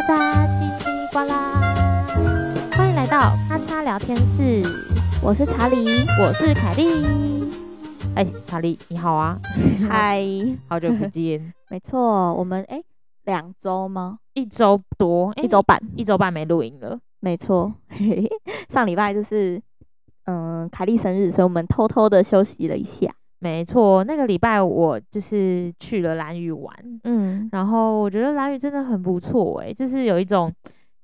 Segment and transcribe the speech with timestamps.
[0.00, 1.60] 咔嚓叽里呱啦，
[2.74, 4.62] 欢迎来到咔嚓聊天室。
[5.22, 7.04] 我是查理，我是凯莉。
[8.14, 9.38] 哎，查理你好啊，
[9.90, 10.24] 嗨，
[10.68, 11.52] 好久不见。
[11.68, 12.82] 没错，我们哎
[13.24, 14.20] 两周吗？
[14.32, 16.98] 一周多，一周半，一周半没录音了。
[17.20, 17.74] 没错，
[18.70, 19.60] 上礼拜就是
[20.24, 23.14] 嗯凯莉生日，所以我们偷偷的休息了一下。
[23.40, 30.52] 没错，那个礼拜我就是去了兰屿玩，嗯，然后我觉得兰屿真的很不错诶，就是有一种，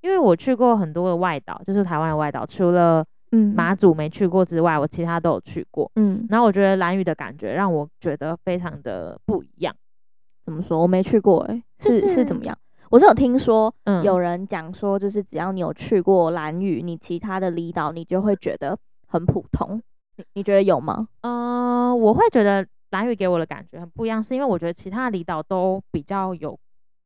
[0.02, 9.74] 因为我去过很多的外岛，就是台湾的外岛，除了嗯马祖没去过之外，我其他都有去过，嗯，然后我觉得兰屿的感觉让我觉得非常的不一样。
[10.44, 10.80] 怎么说？
[10.80, 12.56] 我没去过诶，是、就是是怎么样？
[12.90, 18.78] 我是有听说，有人讲说，就是只要你有去过兰屿，你其他的离岛你就会觉得
[19.08, 19.80] 很普通。
[20.16, 21.08] 你你觉得有吗？
[21.22, 26.58] 嗯、呃，我会觉得兰屿给我的感觉很不一样，是因为我觉得其他的离岛都比较有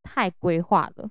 [0.02, 1.10] 太规划了，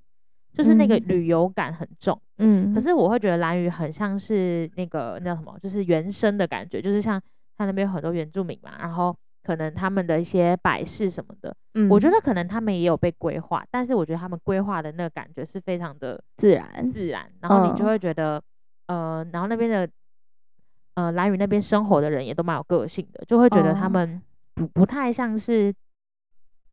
[0.54, 2.20] 就是那个旅游感很重。
[2.38, 7.22] 嗯，可是我会觉得兰屿很像是那个那叫什么，就是原生的感觉，就是像
[7.58, 18.42] 它那边有很多原住民嘛，然后可能他们的一些摆饰什么的，嗯，我觉得可能他们也有被规划，但是我觉得他们规划的那个感觉是非常的自然自然，然后你就会觉得，
[18.88, 19.90] 嗯、呃，然后那边的。
[21.00, 24.22] 呃，蓝屿那边生活的人也都蛮有个性的，就会觉得他们
[24.54, 25.74] 不不太像是，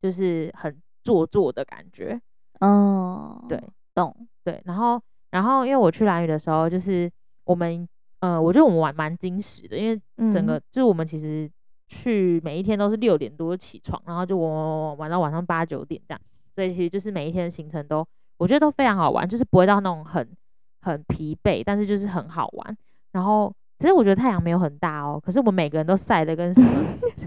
[0.03, 2.21] 就是很做作的感觉。
[2.59, 3.63] 哦，对，
[3.95, 4.61] 懂，对。
[4.65, 7.09] 然后，然后因为我去蓝屿的时候，就是
[7.45, 7.89] 我们，
[8.19, 9.95] 呃，我觉得我们玩蛮精实的，因为
[10.33, 11.49] 整个、嗯、就是我们其实
[11.87, 16.21] 去每一天都是六点多起床，然后就玩玩玩玩到晚上八九点这样，
[16.53, 18.05] 所以其实就是每一天的行程都
[18.39, 20.29] 我觉得都非常好玩，就是不会到那种很
[20.81, 22.77] 很疲惫，但是就是很好玩，
[23.13, 23.55] 然后。
[23.79, 26.69] 其实我觉得太阳没有很大哦，可是我们每个人都晒得跟什么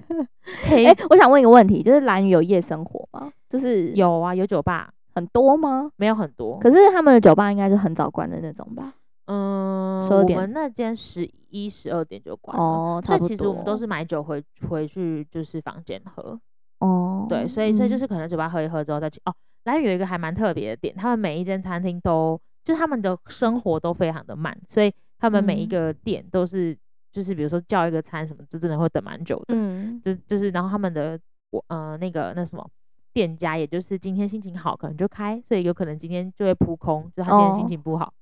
[0.67, 0.85] 黑。
[0.85, 3.31] 哎、欸，我想问一个问题，就是兰屿有夜生活吗？
[3.49, 5.91] 就是有啊，有酒吧，很多吗？
[5.97, 8.93] 没有很多，可是他们的酒吧应该是很早关的那种吧？
[9.27, 12.63] 嗯，我们那间十一、十二点就关了。
[12.63, 13.27] 哦，差不多。
[13.27, 16.39] 所以其实我们都是买酒回回去就是房间喝。
[16.79, 19.21] 哦，对，所以所以就是可能酒吧喝一喝之后再去。
[19.25, 19.33] 哦，
[19.65, 24.91] 兰屿有一个还蛮特别的点，他们每一间餐厅都，就他们的生活都非常的慢，所以。
[25.19, 26.75] 他们每一个店都是，
[27.11, 29.45] 就是比如说叫一个餐什么，就真的会等蛮久的。
[29.49, 31.19] 嗯，就就是，然后他们的
[31.51, 32.67] 我呃那个那什么
[33.13, 38.13] 店家，也就是今天心情好，可能就开，所以有可能今天就会扑空，就他现在心情不好。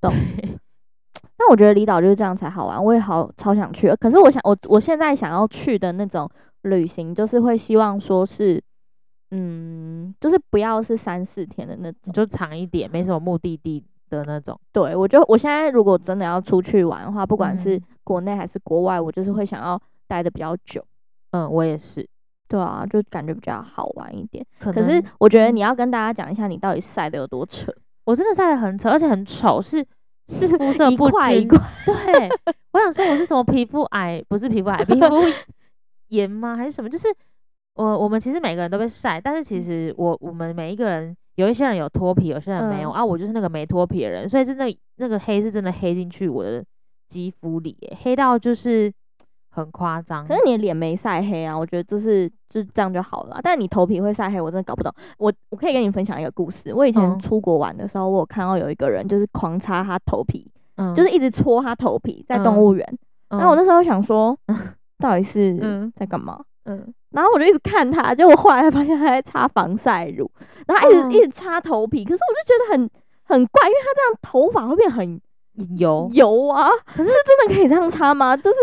[0.00, 0.12] 懂。
[1.38, 3.94] 那我觉得离岛就是这样才好玩，我也好超想去。
[3.96, 6.30] 可是我想我我现在想要去的那种
[6.62, 8.62] 旅行，就是会希望说是，
[9.30, 13.84] 嗯，就是不要是三四天的那种，就长一点，没什么目的地。
[14.08, 20.84] 的那种，对，我就我现在如果真的要出去玩的话，不管是国内还是国外，我就是会想要待的比较久。
[21.32, 22.08] 嗯，我也是。
[22.48, 24.42] 对啊，就感觉比较好玩一点。
[24.58, 27.70] 可，可是我觉得你要跟大家讲一下，你到底晒的有多扯。
[28.04, 29.84] 我真的晒的很扯，而且很丑，是
[30.28, 31.10] 是肤色不均。
[31.10, 31.58] 一块一块。
[31.84, 32.28] 对，
[32.72, 34.24] 我想说我是什么皮肤癌？
[34.28, 35.16] 不是皮肤癌，皮肤
[36.08, 36.56] 炎吗？
[36.56, 36.88] 还是什么？
[36.88, 37.08] 就是
[37.74, 41.14] 我我们其实每个人都被晒，但是其实我我们每一个人。
[41.38, 43.04] 有一些人有脱皮，有些人没有、嗯、啊。
[43.04, 44.64] 我就是那个没脱皮的人，所以真的
[44.96, 46.64] 那个黑是真的黑进去我的
[47.08, 48.92] 肌肤里，黑到就是
[49.50, 50.26] 很夸张。
[50.26, 53.38] 可是你的脸没晒黑啊，我觉得就是就这样就好了。
[53.40, 54.92] 但是你头皮会晒黑，我真的搞不懂。
[55.18, 56.74] 我我可以跟你分享一个故事。
[56.74, 62.98] 我以前出国玩的时候，我有看到有一个人就是狂擦他头皮，嗯、就是一直搓他头皮，在动物园。
[63.30, 64.56] 然后我那时候想说，嗯、
[64.98, 66.42] 到底是在干嘛？
[66.64, 66.92] 嗯。
[67.10, 70.30] 嗯然后我就一直看他，结果后来发现他在擦防晒乳，
[70.66, 72.90] 然后一直、嗯、一直擦头皮，可是我就觉得很
[73.24, 75.18] 很怪，因为他这样头发会变很
[75.78, 76.68] 油油啊。
[76.84, 78.36] 可是真的可以这样擦吗？
[78.36, 78.58] 就是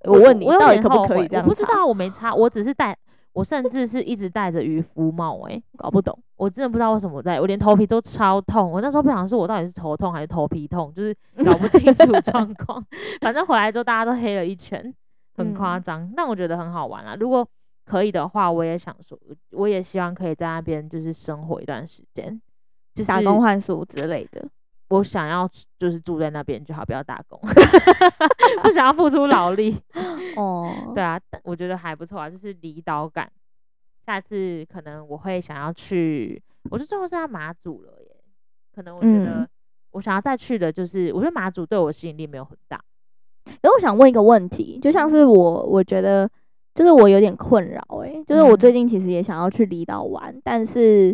[0.00, 1.44] 我问你，到底可不可以这样？
[1.44, 2.98] 我不知道，我没擦，我只是戴，
[3.32, 5.52] 我甚至是一直戴着渔夫帽、欸。
[5.52, 8.68] 诶，搞不懂，我真的不知道为什么我戴，我连头皮都超痛。
[8.72, 11.14] 我那时候不想说，我到底是头痛还是头皮痛，就是
[11.46, 12.84] 搞不清楚状况。
[13.20, 14.92] 反正回来之后大家都黑了一圈，
[15.36, 16.02] 很夸张。
[16.02, 17.46] 嗯、但我觉得很好玩啊，如果。
[17.88, 19.18] 可以的话，我也想说，
[19.52, 22.38] 我也希望可以在那边就是生活一段时间，
[22.94, 24.46] 就是打工换宿之类的。
[24.90, 25.48] 我想要
[25.78, 27.40] 就是住在那边就好，不要打工，
[28.62, 29.74] 不想要付出劳力。
[30.36, 33.30] 哦，对啊，我觉得还不错啊，就是离岛感。
[34.04, 38.16] 下次可能我会想要去，我就最后是在马祖了耶。
[38.74, 39.48] 可能我觉得
[39.92, 42.82] 我想要再去的就是，我觉得马祖对我吸引力没有很大。
[43.44, 46.28] 然后，我想问一个问题，就像是我，我觉得。
[46.78, 51.12] 就是我有点困扰诶，就是我最近其实也想要去离岛玩，嗯、但是，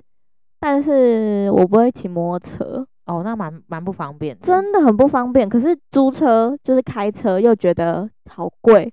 [0.60, 5.48] 但是我不会骑摩托车哦，那蛮蛮不方便，真的很不方便。
[5.48, 8.92] 可是租车就是开车又觉得好贵，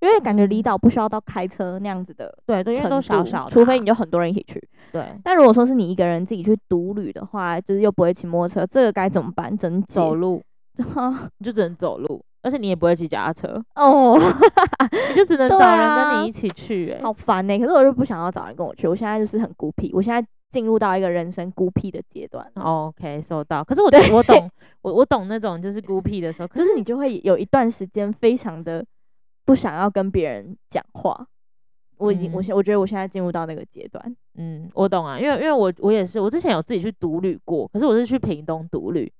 [0.00, 4.60] 因为感觉离岛不需要到开车那样子的，对对，因为都小小的，除非你就很多人一起去。
[4.90, 9.56] 对，但如果说是你一个人自己去独旅的话，就是又不会骑摩托车，这个该怎么办？
[9.56, 10.42] 只能走路，
[11.38, 14.18] 你就只能走路，而且你也不会骑脚踏车哦，
[15.10, 17.58] 你就只能找人跟你一起去，哎，好烦呢。
[17.58, 22.50] 可是我就不想要找人跟我去，我现在就是很孤僻，我现在进入到一个人生孤僻的阶段。
[22.54, 23.62] OK，收到。
[23.62, 24.50] 可是我我懂，
[24.80, 28.82] 我我懂那种就是孤僻的时候，就是你就会有一段时间非常的
[29.44, 31.26] 不想要跟别人讲话。
[31.98, 34.16] 我已经，我现我觉得我现在进入到那个阶段。
[34.36, 39.12] 嗯，我懂啊，因为因为我我也是，我之前有自己去独旅过，可是我是去屏东独旅，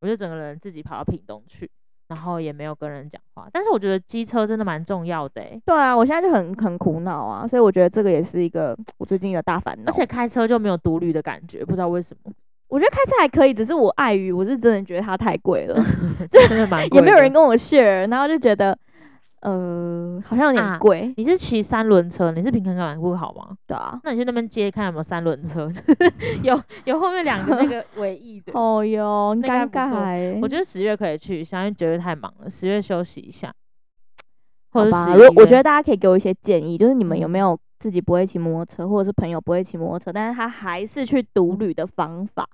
[0.00, 1.70] 我就整个人自己跑到屏东去，
[2.08, 3.48] 然后也没有跟人讲话。
[3.52, 5.60] 但是我觉得机车真的蛮重要的欸。
[5.64, 9.90] 对啊，我现在就很很苦恼啊，所以我觉得这个也是一个我最近的大烦恼。
[9.90, 12.32] 而且开车就没有独旅的感觉，不知道为什么。
[12.68, 15.80] 我觉得开车还可以，只是我碍于我是真的觉得它太贵了，
[16.30, 18.76] 真的蛮贵，也没有人跟我 share，然后就觉得。
[19.44, 21.12] 呃，好像有点贵，啊。
[21.18, 22.32] 你是骑三轮车？
[22.32, 23.54] 你是平衡感不好吗？
[23.66, 24.00] 对啊。
[24.02, 25.70] 那你去那边接看有没有三轮车？
[26.42, 28.52] 有有后面两个那个 尾翼的。
[28.54, 30.40] 哦哟，尴尬。
[30.40, 33.52] 我觉得十月可以去，因为九月太忙了，十月休息一下。
[34.70, 35.08] 好吧。
[35.14, 42.48] 我我觉得大家可以给我一些建议，就是你们有没有自己不会骑摩托车，或者是朋友不会骑摩托车，但是他还是去独旅的方法，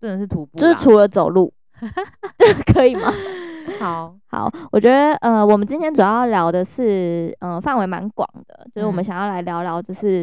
[0.00, 1.52] 真的是徒步，就是除了走路，
[2.74, 3.14] 可以吗？
[3.78, 4.14] 好。
[4.26, 10.22] 好，我觉得呃，我们今天主要聊的是，嗯、呃，范围蛮广的，就是我们想要来聊聊，就是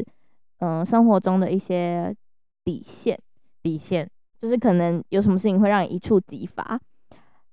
[0.60, 2.16] 嗯、呃，生活中的一些
[2.64, 3.20] 底线，
[3.64, 4.08] 底线，
[4.40, 6.80] 就是可能有什么事情会让你一触即发，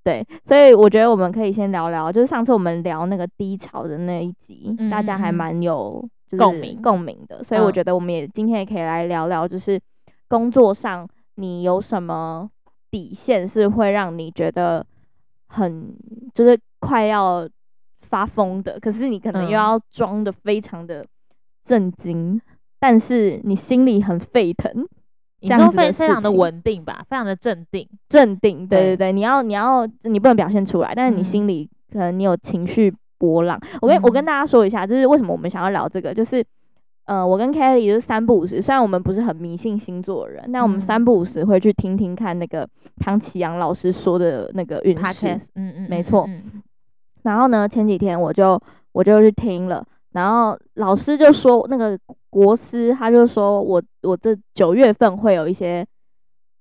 [0.05, 6.07] 对，所以我觉得我们可以先聊聊，就是上次我们聊那个低潮的那一集，嗯、大家还蛮有
[6.39, 6.83] 共鸣。
[6.83, 9.81] 共鸣的，所以我觉得我们也今天也可以来聊聊，就是
[10.29, 12.51] 工作上你有什么
[12.91, 14.85] 底线是会让你觉得。
[15.53, 15.95] 很
[16.35, 17.49] 就是快要
[18.01, 21.07] 发疯的，可是你可能又要装的非常的
[21.65, 22.41] 震惊，嗯、
[22.81, 24.73] 但是你心里很沸腾，
[25.41, 28.97] 你说非非常的稳定吧，非常的镇定，镇定，对对。
[28.97, 33.59] 对，你要你要你不能表现出来，但是你心里可能你有情绪波浪。
[33.75, 36.45] 嗯、我跟我跟大家说一下，就是为什么我们想要聊这个，就是。
[37.05, 42.69] 呃，我跟 Kelly 就是三不五时，虽然我们不是很迷信星座的人，但我们三不五时会去听听看那个
[42.99, 45.35] 唐启阳老师说的那个运势。
[45.57, 46.29] 嗯嗯，没错。
[47.23, 48.61] 然后呢，前几天我就
[48.93, 51.99] 我就去听了，然后老师就说那个
[52.31, 55.85] 国师他就说我我这九月份会有一些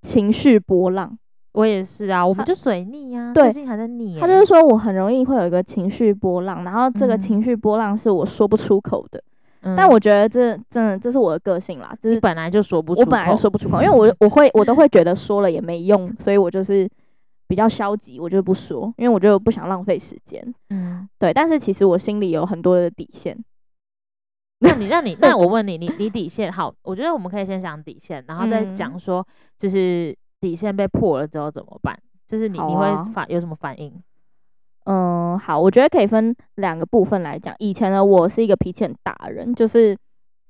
[0.01, 1.17] 情绪波浪。
[1.53, 4.17] 我也是啊，我们就水逆呀，最近还在逆。
[4.19, 9.21] 他就是说我很容易会有一个情绪波浪，然后这个情绪波浪是我说不出口的。
[9.61, 16.89] 嗯、但我觉得这真的这是我的个性啦，就是本来就说不出口，我本来就说不出口，因为我我会我都会觉得说了也没用，所以我就是
[17.47, 20.41] 比较消极，我就不说，因为我就不想浪费时间。
[20.69, 21.33] 嗯，对。
[21.33, 23.37] 但是其实我心里有很多的底线。
[24.59, 26.73] 那你那你 那我问你，你你底线好？
[26.83, 29.25] 我觉得我们可以先讲底线，然后再讲说，
[29.59, 31.97] 就是底线被破了之后怎么办？
[32.27, 33.93] 就是你、啊、你会反有什么反应？
[34.85, 37.53] 嗯，好，我觉得可以分两个部分来讲。
[37.59, 39.95] 以前的我是一个脾气很大的人，就是，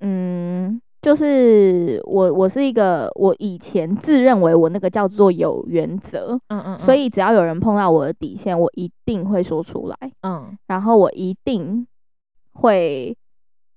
[0.00, 11.86] 嗯，就是我我是一个，我以前自认为我那个叫做有原则，嗯，嗯嗯，所以只要有人碰到我的底线，我一定会说出来，嗯，然后我一定
[12.54, 13.16] 会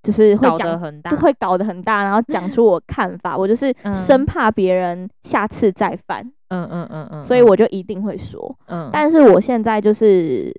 [0.04, 6.32] 就是会讲，得很大，会搞得很大，然后讲出我看法，我就是生怕别人下次再犯。
[6.56, 10.54] 嗯嗯嗯嗯，所以我就一定会说，嗯，但是我现在就是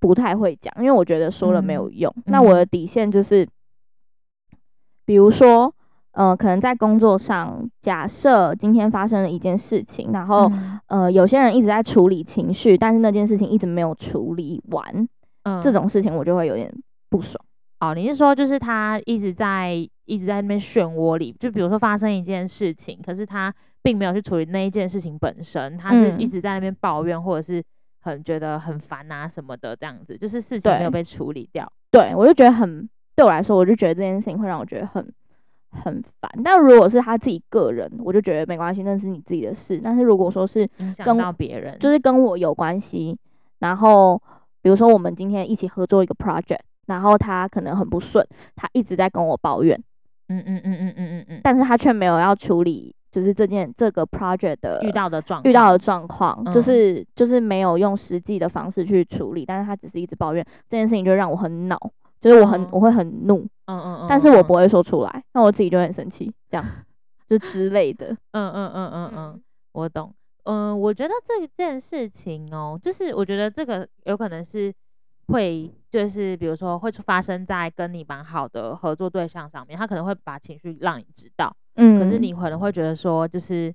[0.00, 2.12] 不太会讲，因为我觉得说了没有用。
[2.16, 3.46] 嗯、那我的底线就是，
[5.04, 5.72] 比如说，
[6.12, 10.50] 呃，可能在工作上，假设今天发生了一件事情，然后，
[10.88, 15.08] 嗯、呃，有些人一直在处理情绪，但是那件事情一直没有处理完，
[15.44, 16.72] 嗯，这种事情我就会有点
[17.08, 17.42] 不爽。
[17.80, 19.74] 哦，你是说就是他一直在
[20.04, 23.52] 一直在那边漩涡里，就比如说发生一件事情，可是他。
[23.82, 27.62] 并没有去处理那一件事情本身，他是一直在那边抱怨，或者是
[28.00, 31.70] 很觉得很烦啊什么的，这样子，就是事情没有被处理掉。
[31.90, 35.12] 对，我就觉得很，对我来说，我就觉得这件事情会让我觉得很
[35.70, 36.30] 很烦。
[36.44, 39.80] 但如果是他自己个人，我就觉得没关系，那是你自己的事。
[39.82, 43.18] 但是如果说是影响到别人，就是跟我有关系，
[43.58, 44.20] 然后
[44.62, 49.78] 比如说我们今天一起合作一个 project，然后他可能很不顺，他一直在跟我抱怨，
[50.28, 52.94] 嗯嗯嗯嗯嗯嗯嗯，但是他却没有要处理。
[53.12, 61.78] 就是这件这个 project 的遇到的状遇到的状况，就是就是没有用实际的方式去处理，但是他只是一直抱怨这件事情，就让我很恼，
[62.20, 66.66] 就是我很我会很怒，嗯嗯嗯，但是我不会说出来，那我自己就很生气，这样
[67.28, 69.42] 就之类的， 嗯嗯嗯嗯嗯，
[69.72, 70.14] 我懂，
[70.44, 74.72] 嗯，我觉得这件事情哦，就是我觉得这个有可能是
[75.28, 83.72] 会就是比如说会发生在跟你蛮好的合作对象上面，他可能会把情绪让你知道，嗯，可是你可能会觉得说，就是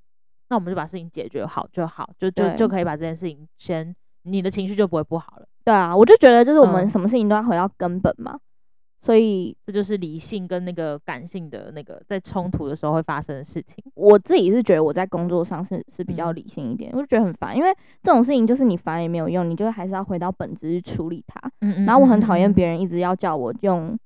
[0.50, 5.48] 那我们就把事情解决好就好，就就就可以把这件事情先，你的情绪就不会不好了。
[5.64, 8.32] 对啊，我就觉得就是我们什么事情都要回到根本嘛。
[8.34, 8.40] 嗯
[9.00, 13.76] 所以这就是理性跟那个感性的那个在冲突的时候会发生的事情。
[13.94, 21.40] 我自己是觉得我在工作上是是比较理性一点，嗯、我就觉得很烦，因为这种事情就是你烦也没有用，你就还是要回到本质去处理它。
[21.62, 23.98] 嗯，嗯，嗯，嗯，然后我很讨厌别人一直要叫我用，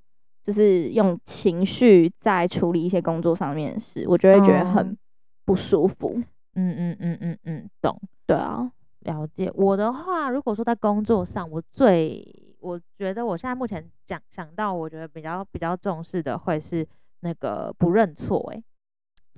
[0.44, 4.98] 就是用情绪在处理一些工作上面的事，我就会觉得很
[5.46, 6.22] 不舒服。
[6.56, 7.98] 嗯嗯嗯嗯嗯，懂。
[8.28, 8.72] 对啊，
[9.02, 9.52] 了解。
[9.56, 16.86] 我的话，如果说在工作上，我最我觉得我现在目前讲想到，我觉得比较比较重视的会是
[17.22, 18.64] 那个不认错，诶，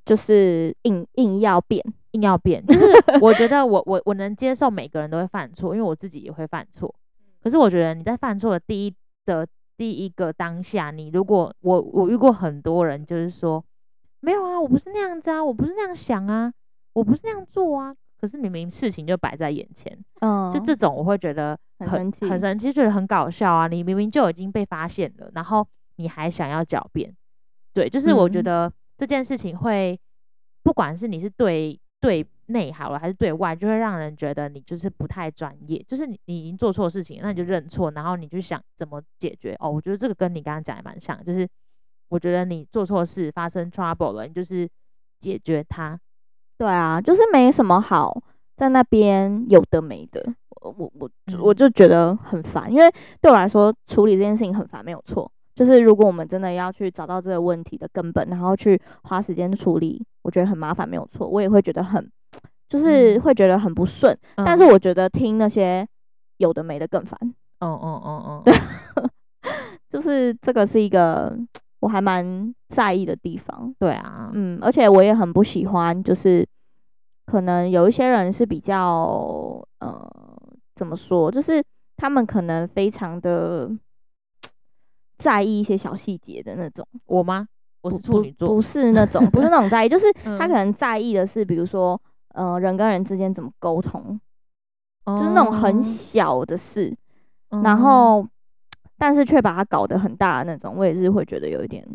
[0.05, 2.86] 就是硬硬要变，硬要变，就是
[3.22, 6.93] 我觉得我我我能接受每个人都会犯错，因为我自己也会犯错。
[7.41, 8.95] 可是我觉得你在犯错的第一
[9.25, 13.63] 的第一个当下，你如果我我遇过很多人，就是说
[14.20, 16.53] 没有啊，我不是那样子啊，我不是那样想啊，
[16.94, 17.96] 我不是那样做啊。
[18.20, 23.68] 可是明明事情就摆在眼前，嗯，就这种我会觉得很很神奇，觉得很搞笑啊！
[23.68, 27.13] 你明明就已经被发现了，然后你还想要狡辩，
[27.74, 30.00] 对，就是我觉得这件事情会，
[30.63, 35.83] 不管是你是对对内好了还是对外，就会让人觉得你就是不太专业。
[35.88, 39.55] 就是你你已经做错事情，那你就认错，然后你就想怎么解决。
[39.59, 41.47] 哦，我觉得这个跟你刚刚讲也蛮像，就是
[42.09, 44.69] 我觉得你做错事发生 trouble 了，你就是
[45.19, 46.00] 解决它。
[46.57, 48.21] 对啊，就是没什么好
[48.55, 50.23] 在那边有的没的，
[50.62, 51.09] 我我我
[51.41, 55.29] 我就觉得很烦，因为对我来说处理这件事情很烦，没有错。
[55.55, 61.27] 就是如果我们真的要去找到这个问题的根本，然后去花时间处理，我觉得很麻烦，没有错。
[61.27, 62.12] 我也会觉得很，
[62.74, 64.18] 就是会觉得很不顺。
[64.36, 65.88] 嗯、但是我觉得听那些
[66.38, 67.18] 有的没的更烦。
[67.60, 68.53] 哦哦哦哦，对，
[69.89, 71.38] 就是这个是一个。
[71.84, 76.48] 我还蛮在意的地方，对啊，嗯，而且我也很不喜欢，就是
[77.25, 80.10] 可能有一些人是比较，呃，
[80.77, 81.62] 怎么说，就是
[81.98, 83.70] 他们可能非常的
[85.18, 86.88] 在意一些小细节的那种。
[87.06, 87.46] 我吗？
[87.82, 90.06] 我是处女座，不是那种，不是那种在意，就是
[90.39, 92.01] 他可能在意的是，比如说，
[92.33, 94.19] 呃，人跟人之间怎么沟通，
[95.05, 96.95] 嗯，就是那种很小的事，
[97.49, 98.27] 嗯，然后。
[98.95, 101.85] 但是却把它搞得很大的那种，我也是会觉得有一点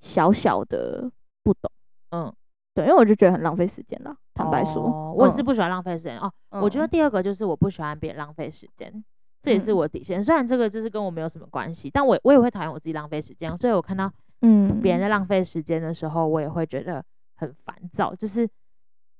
[0.00, 1.08] 小小的
[1.44, 1.70] 不懂，
[2.10, 2.34] 嗯，
[2.74, 4.16] 对，因为我就觉得很浪费时间了。
[4.34, 6.20] 坦白说，哦、我也是不喜欢浪费时间、嗯、
[6.50, 6.62] 哦。
[6.62, 9.04] 我觉得第二个就是我不喜欢别人浪费时间、嗯，
[9.40, 10.24] 这也是我底线。
[10.24, 13.56] 虽然这个就是跟我没有什么关系，但我我也会讨厌我自己浪费时间。
[13.58, 14.10] 所以我看到
[14.40, 17.04] 嗯别人在浪费时间的时候，我也会觉得
[17.36, 18.12] 很烦躁。
[18.14, 18.48] 就是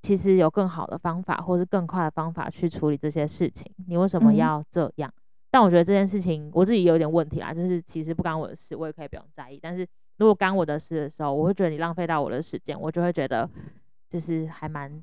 [0.06, 5.10] 其实有更好的方法，或是更快的方法去处理这些事情，你为什么要这样？
[5.10, 5.20] 嗯
[5.50, 9.58] 但我觉得这件事情我自己有点问题啦，就是其实不干我的事，我也可以不用在意。
[9.60, 9.84] 但是
[10.18, 13.48] 如果干我的事的时候，我会觉得你浪费到我的时间，我就会觉得
[14.08, 15.02] 就是还蛮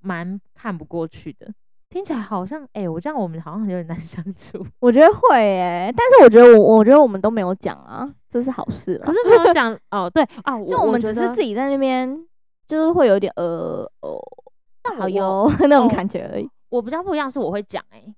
[0.00, 1.50] 蛮看不过去的。
[1.88, 4.64] 听起来好像哎、欸，我这样我们好像有点难 相处。
[4.80, 8.98] 我觉得会哎、欸，但是我觉得我我觉得我们都没有讲啊，这是好事。
[8.98, 12.22] 可是没有讲 哦，对啊，就我们只是自己在那边，
[12.72, 14.18] 就是会有点呃哦，
[14.98, 16.48] 好哟那种感觉而已。
[16.70, 18.14] 我比较不一样，是我会讲哎、欸。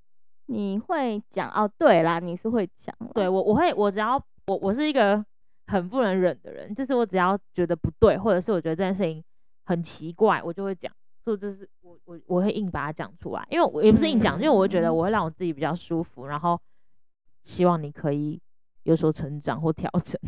[0.46, 1.68] 你会讲哦？
[1.76, 2.94] 对啦，你是会讲。
[3.12, 4.14] 对我，我会，我只要
[4.46, 5.25] 我我是一个
[5.66, 9.20] 很不能忍的人，就是我只要觉得不对，或者是我觉得这件事情
[9.64, 10.92] 很奇怪，我就会讲。
[11.25, 16.56] 所以就是我我我会硬把它讲出来，因为我也不是硬讲、嗯，因为我会觉得我会让我自己比较舒服，然后
[17.42, 18.40] 希望你可以
[18.84, 20.20] 有所成长或调整。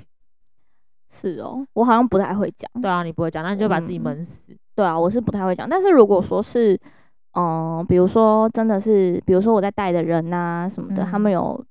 [1.11, 2.71] 是哦，我好像不太会讲。
[2.83, 4.59] 对啊，你不会讲，那你就把自己闷死、嗯。
[4.75, 5.69] 对啊，我是不太会讲。
[5.69, 6.79] 但是如果说是。
[7.39, 11.63] 嗯，比如说，真的是，比如说我在带的人呐、啊、什么的、嗯，他们有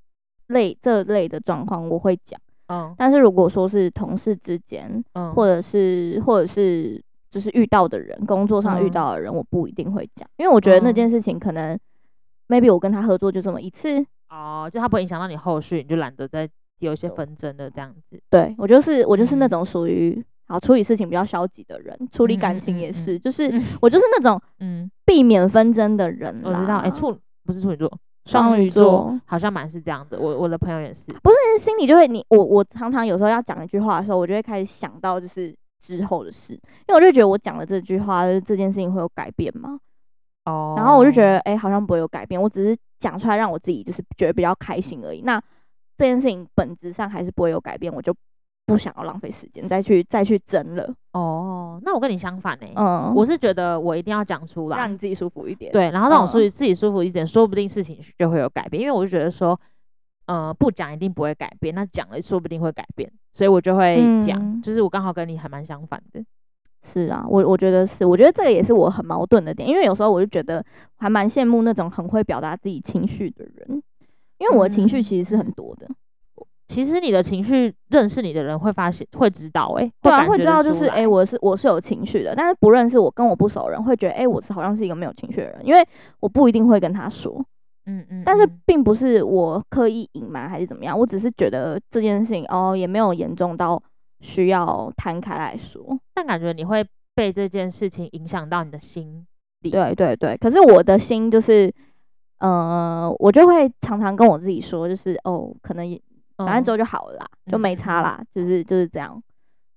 [0.46, 2.40] 类这类的状况，我会讲。
[2.68, 7.02] 嗯，但是如果说是同事之间，嗯，或者是或者是
[7.32, 11.76] 就是遇到的人，工作上遇到的人，我不一定会讲、嗯，因为我觉得那件事情可能
[12.46, 16.48] ，maybe 我跟他合作就这么一次，哦，就他不会影响到你后续，你就懒得再
[16.78, 18.20] 有一些纷争的这样子。
[18.30, 20.24] 对，我就是我就是那种属于。
[20.48, 26.40] 好，处理事情比较消极的人，处理感情也是，就是、嗯、我就是那种 嗯避免纷争的人。
[26.44, 27.92] 我知道，哎、欸，处不是处女座，
[28.26, 30.20] 双鱼座好像蛮是这样的。
[30.20, 39.80] 我我的朋友也是，不是心里就会你我我常常有时候要讲一句话的时候，我就会开始想到就是之后的事，因为我就觉得我讲了这句话，这件事情会有改变吗？
[40.44, 45.22] 哦，然后我就觉得哎、欸，好像不会有改变，我只是讲出来让我自己就是觉得比较开心而已。
[45.22, 45.42] 那
[45.96, 48.14] 这件事情本质上还是不会有改变，我就。
[48.68, 55.70] 不想要浪费时间再去再去争了哦，那我跟你相反呢、我是觉得我一定要讲出来，让你自己舒服一点。
[55.70, 58.82] 对，然后让我自己自己舒服一点、嗯，说不定事情就会有改变。
[58.82, 59.56] 因为我就觉得说，
[60.26, 66.20] 呃，不讲一定不会改变，那讲了说不定会改变，所以我就会讲，嗯、就是我刚好跟你还蛮相反的。
[66.82, 70.64] 是啊，我我觉得是，我觉得这个也是我很矛盾的点，因为有时候我就觉得
[70.96, 73.80] 还蛮羡慕那种很会表达自己情绪的人，
[74.38, 75.86] 因为我的情绪其实是很多的。
[75.86, 85.86] 嗯、其实你的情绪，认识你的人会发现会知道、欸，哎，对啊，会知道就是，哎、欸，我是我是有情绪的，但是不认识我跟我不熟的人会觉得，哎、欸，我是好像是一个没有情绪的人，因为
[86.20, 87.44] 我不一定会跟他说，
[87.86, 93.82] 嗯嗯，但是并不是我刻意隐瞒还是怎么样，我只是觉得这件事情哦也没有严重到。
[94.22, 95.78] 需要摊开来说，
[96.14, 96.82] 但感觉你会
[97.14, 99.26] 被这件事情影响到你的心
[99.60, 99.70] 里。
[99.70, 101.72] 对对对，可是我的心就是，
[102.38, 106.00] 呃，我就会常常跟我自己说，就是哦，可能
[106.38, 109.22] 反正之后就好了啦，嗯、就没差啦，就是就是这样。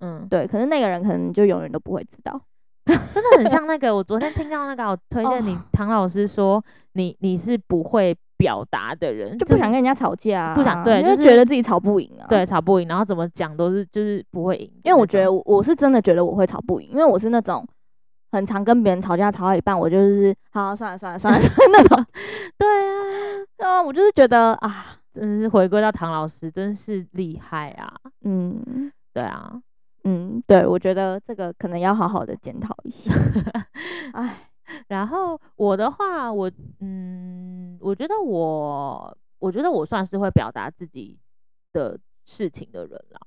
[0.02, 0.48] 嗯，对。
[0.48, 2.40] 可是那个人可能就永远都不会知道，
[2.86, 3.96] 真的很像那个。
[3.96, 6.64] 我昨天听到那个，我推荐你唐老师说，
[6.94, 8.18] 你你是不会。
[8.40, 17.68] 表达的人就不想跟人家吵架，啊，不想对，就是觉得自己吵不赢啊，对，吵不赢，然后怎么讲都是就是不会赢，因为我觉得我是真的觉得我会吵不赢，因为我是那种
[18.32, 21.40] 很常跟别人吵架，吵到一半我就是好，好算了算了算了
[21.72, 22.06] 那种，
[22.58, 29.62] 对啊，对啊，我就是觉得啊，真是回归到唐老师，真是厉害啊，嗯，对啊，
[30.04, 33.12] 嗯，对，我觉得这个可能要好好的检讨一下，
[34.14, 34.46] 哎。
[34.88, 41.18] 然后我的话，我嗯，我觉得我，我觉得我算是会表达自己
[41.74, 43.20] 的事情的人了。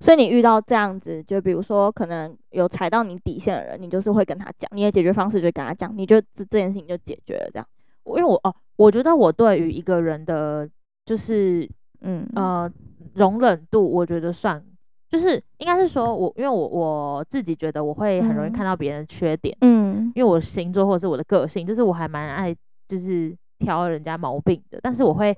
[0.00, 7.66] 所以你遇到这样子，就比如说可能有踩到你底线的人，你就是会跟他讲，你的解决方式就跟他讲，你就这这件事情就解决了这样。
[8.06, 10.68] 因为我哦，我觉得我对于一个人的，
[11.04, 11.68] 就是
[12.00, 12.70] 嗯呃
[13.14, 14.62] 容忍度，我觉得算。
[15.10, 22.54] 就是应该是说，我因为我我自己觉得我会很容易看到别人的缺点，嗯，因为我星座或者是我的个性，就是我还蛮爱
[22.86, 25.34] 就是挑人家毛病的，但是我会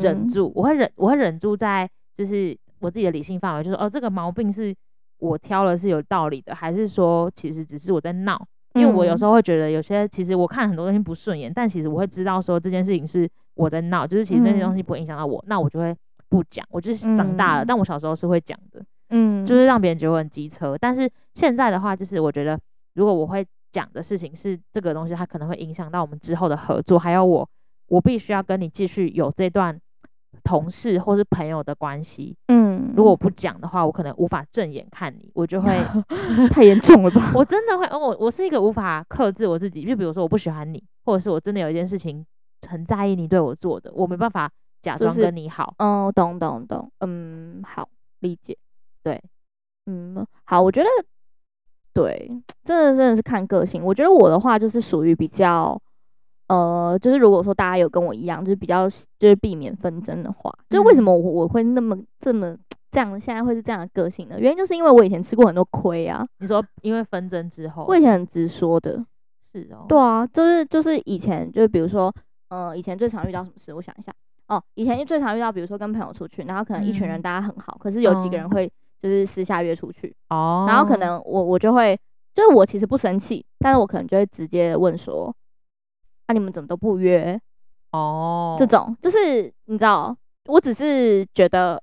[0.00, 4.74] 忍住，嗯、我会忍，我会忍住在就是我自己的理性范围，就是哦这个毛病是
[5.18, 8.40] 我挑了是有道理的，还是说其实只是我在闹？
[8.74, 15.96] 因为我有时候会觉得有些其实我看很多东西不顺眼，但其实我会知道说这件事情是我在闹，就是其实那些东西不会影响到我，嗯、那我就会
[16.28, 18.84] 不讲，我就是长大了，嗯、但我小时候是会讲的。
[19.10, 22.58] 嗯，就是让别人觉得我很机车，但是现在的话，就是我觉得
[22.94, 27.48] 如果我会讲的事情是这个东西，它可能会影响到我们之后的合作，还有我，
[27.86, 29.80] 我必须要跟你继续有这段
[30.42, 32.36] 同事或是朋友的关系。
[32.48, 32.65] 嗯，
[32.96, 35.72] 如果我不讲的话，我可能无法正眼看你，我就会
[36.50, 37.32] 太严重了吧？
[37.34, 42.24] 我真的会，我我是一个无法克制我自己，就比如说我不喜欢你，或者是我真的有一件事情
[42.68, 44.50] 很在意你对我做的，我没办法
[44.82, 45.74] 假装跟你好。
[45.78, 47.88] 嗯，懂懂懂，嗯，好，
[48.20, 48.56] 理解。
[49.02, 49.22] 对，
[49.86, 50.88] 嗯，好，我觉得，
[51.92, 52.30] 对，
[52.64, 53.82] 真的真的是看个性。
[53.84, 55.80] 我觉得我的话就是属于比较，
[56.48, 62.56] 呃，就是如果说大家有跟我一样，就是比较就是避免纷争的话，嗯、就是为什么我我会那么这么
[62.90, 64.38] 这样，现在会是这样的个性呢？
[64.38, 66.26] 原因就是因为我以前吃过很多亏啊。
[66.38, 69.04] 你说因为纷争之后，我以前很直说的，
[69.52, 72.12] 是哦，对啊，就是就是以前就是比如说，
[72.48, 73.74] 呃，以前最常遇到什么事？
[73.74, 74.12] 我想一下，
[74.48, 78.70] 哦，以前就最常遇到，比如说跟朋友出去，然后可能一群人大家很好，嗯、可是有几个人会。
[79.02, 80.68] 就是私下约出去，oh.
[80.68, 81.96] 然后可能我我就会，
[82.34, 85.32] 就是我其实不生气，但是我可能就会直接问说，
[86.26, 87.40] 啊你们怎么都不约？
[87.92, 88.58] 哦，oh.
[88.58, 91.80] 这种就是你知道，我只是觉得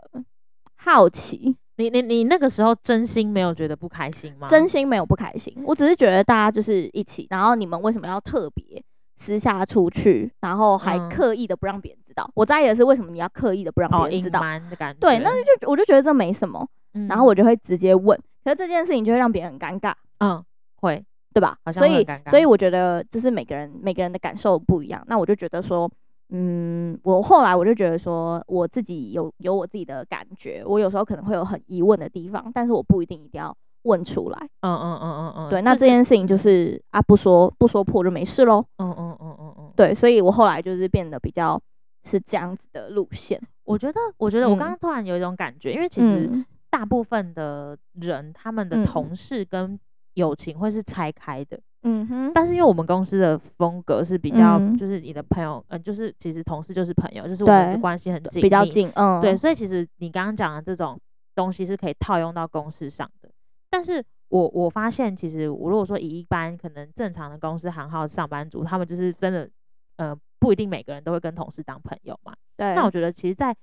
[0.75, 4.47] 好奇，你你你那个时候真心没有觉得不开心吗？
[4.47, 8.83] 真心没有不开心，我只是觉得大家就是一起，然后你们为什么要特别
[9.17, 12.23] 私下出去，然后还刻意的不让别人知道？
[12.25, 14.39] 嗯、我在意的是为什么你要刻意的不让别人知道？
[14.39, 14.99] 隐瞒的感觉。
[14.99, 16.67] 对，那就我就觉得这没什么。
[17.09, 21.57] 然后我就会直接问，可是这件事情就会让别人很尴尬，嗯，会，对吧？
[21.73, 25.03] 所以，所以我觉得就是每个人每个人的感受不一样。
[25.07, 25.89] 那我就觉得说，
[26.29, 34.49] 嗯，我后来我就觉得说，我自己有有我自己的感觉，我有时候可能会有很疑问的地方，但是我不一定一定要问出来。
[34.61, 35.61] 嗯嗯嗯嗯嗯，对。
[35.61, 38.63] 那这件事情就是啊，不说不说破就没事喽。
[38.77, 39.93] 嗯嗯嗯嗯嗯，对。
[39.93, 41.59] 所以我后来就是变得比较
[42.03, 43.41] 是这样子的路线。
[43.65, 46.29] 我觉得，我觉得我刚刚突然有一种感觉，因为其实。
[46.73, 49.79] 大部分的人，他们的同事跟
[50.13, 52.31] 友情会是拆开的，嗯哼。
[52.33, 59.35] 但是因为我们公司的风格是比较，就是你的朋友，嗯，就是其实同事就是朋友，就是我们的关系很近，比较近，嗯，对。
[59.35, 60.99] 所以其实你刚刚讲的这种
[61.35, 63.29] 东西是可以套用到公司上的。
[63.69, 69.49] 但是我我发现，其实我如果说以一般可能正常的公司行号上班族，他们就是真的，
[69.97, 72.33] 呃，不一定每个人都会跟同事当朋友嘛。
[72.55, 72.75] 对。
[72.75, 73.55] 那我觉得，其实，在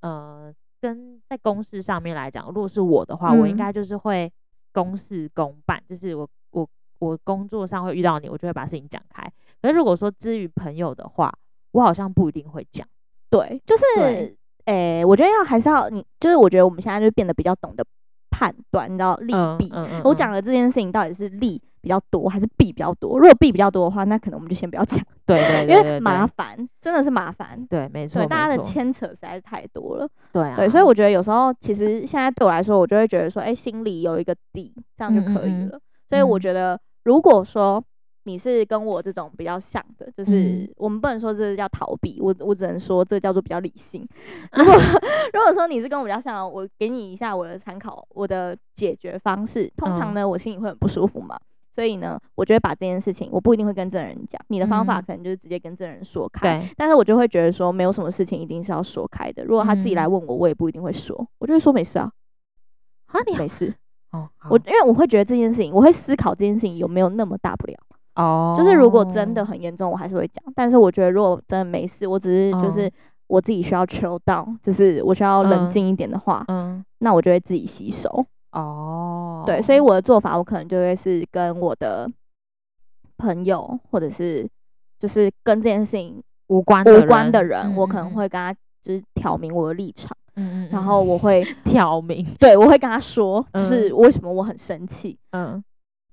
[0.00, 0.52] 呃。
[0.80, 4.30] 跟在公事上面来讲，如果是我的话，嗯、我应该就是会
[4.74, 9.22] 公事公办，就是我我我工作上会遇到你，我就会把事情讲开。
[9.62, 11.32] 可是如果说至于朋友的话，
[11.70, 12.86] 我好像不一定会讲。
[13.30, 17.84] 对，就是，诶、欸，我觉得要还是要你，就是我觉得我们现在就变得比较懂得
[18.30, 19.70] 判断，你知道利弊。
[19.72, 23.18] 嗯嗯嗯、我讲的这件事情到底是利比较多还是弊比较多？
[23.18, 25.04] 如果弊比较多的话，那可能我们就先不要讲。
[25.26, 27.64] 对 对， 对，对，因为麻烦真的是麻烦。
[27.68, 28.22] 对，没错。
[28.22, 30.08] 对，大家的牵扯实在是太多了。
[30.32, 30.56] 对啊。
[30.56, 35.66] 对，所以我觉得有时候其实现在对我来说，我就会觉得说，哎、欸，心里有一个底，这样就可以了。
[35.66, 37.84] 嗯嗯嗯，所以我觉得，如果说。
[38.26, 44.00] 你是跟我这种比较像的，就是我们不能说这是叫逃避，我我只能说这叫做比较理性。
[44.56, 44.74] 如果
[45.34, 49.70] 如果说你是跟我比较像，我给你一下我的参考，我的解决方式。
[49.76, 51.38] 通常呢，我心里会很不舒服嘛，
[51.74, 54.40] 所以呢，我就会把这件事情，我不一定会跟证人讲。
[54.48, 56.70] 你的方法可能就是直接跟证人说开，对。
[56.76, 59.44] 但是我就会觉得说，没有什么事情一定是要说开的。
[59.44, 62.10] 如果他自己来问我，我也不一定会说，我就会说没事啊。
[63.06, 63.74] 啊，你没事
[64.12, 64.28] 哦。
[64.48, 67.74] 我因为我会觉得这件事情，我会思考这件事情有没有那么大不了。
[68.14, 70.44] 哦，就是如果真的很严重，我还是会讲。
[70.54, 72.88] 但是我觉得如果真的没事，我只是就是
[73.26, 78.24] 我自己需要 chill down，就是我需要冷静一点的话，嗯，那我就会自己洗手。
[78.54, 82.10] 哦，对，所以我的做法，我可能就会是跟我的
[83.18, 84.48] 朋友，或者是
[84.98, 95.62] 就是跟这件事情无关无关的人，我可能会跟他就是挑明我的立场，嗯嗯，然后我会 挑明，对，我会跟他说，就是为什么我很生气，嗯。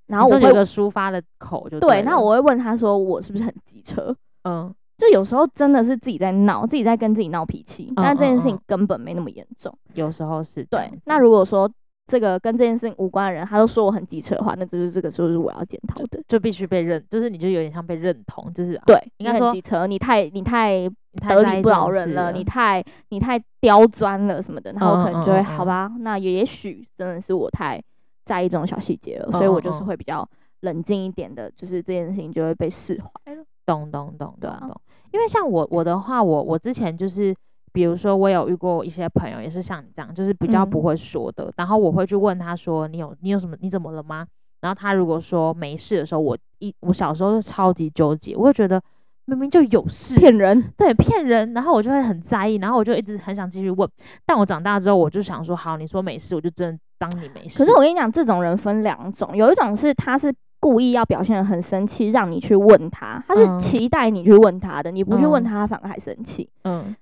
[0.07, 2.01] 然后我会有个抒发的口就，就对。
[2.01, 7.85] 那我会问他说：“我是不是很机车？”嗯，就有时候真的是自己在闹，自己在跟自己闹脾气。
[7.91, 9.73] 嗯、但这件事情根本没那么严重。
[9.93, 10.91] 有时候是对。
[11.05, 11.71] 那如果说
[12.11, 20.89] 这个跟这件事情无关的人，他都说我很机车的话，那就是这个就是我要检讨的，就，就必须被认，就是你就有点像被认同，就是对，应该说机车，你太你太
[21.29, 27.81] 得理不饶人了，你太你太刁钻了什么的，然后我可能就会、嗯、好吧，那也许真的是我太。
[28.23, 30.25] 在意这种小细节了，所以我就是会比较
[30.61, 33.43] 冷静一点的，就是这件事情就会被释怀了。
[33.65, 34.69] 懂懂懂，对啊。
[35.11, 37.35] 因为像我我的话，我我之前就是，
[37.71, 41.45] 比如说我有遇过一些朋友，也是像你这样，就是比较不会说的。
[41.45, 43.55] 嗯、然后我会去问他说：“你有你有什么？
[43.61, 44.25] 你怎么了吗？”
[44.61, 48.81] 然后他如果说没事的时候，我一我小时候就超级纠结，我会觉得
[49.25, 51.53] 明明就有事，骗人，对，骗人。
[51.53, 53.89] 然后我就会很在意，然后我就一直很想继续问。
[54.25, 66.47] 但我长大之后，我就想说：“好，你说没事，我就真的。”当你没事，可是我跟你讲，这种人分两种，有一种是他是故意要表现的很生气，让你去问他，他是期待你去问他的，嗯、你不去问他，他反而还生气。
[66.63, 66.95] 嗯，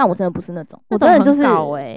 [0.00, 1.42] 但我真的不是那种，我真的就是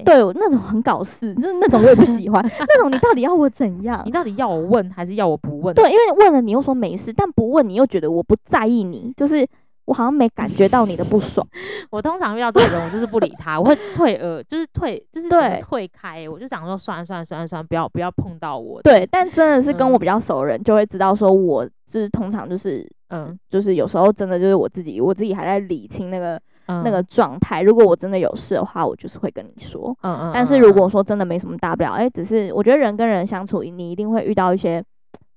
[0.04, 4.04] 对，那种很搞事，就是那种我也不喜欢，那种你到底要我怎样？
[4.06, 5.74] 你到底要我问还是要我不问？
[5.74, 9.48] 对，因为问了你又说没事，但不问你又觉得我不在意你，就是。
[9.86, 11.46] 我好像没感觉到你的不爽。
[11.92, 16.26] 我通常遇到这种人，我就是不理他，我会退呃，就是退，就是对退开。
[16.30, 18.82] 我就想说，算了算了算了算了，不要不要碰到我。
[18.82, 27.62] 对，但真的是跟我比较熟的人，就会知道说，我就是通常就是，嗯，就是有时候真的就是我自己，我自己还在理清那个、嗯、那个状态。
[27.62, 29.96] 如果我真的有事的话，我就是会跟你说。
[30.02, 30.32] 嗯嗯。
[30.34, 34.84] 但是如果说真的没什么大不了，哎、欸，只是我觉得人跟人相处，你一定会遇到一些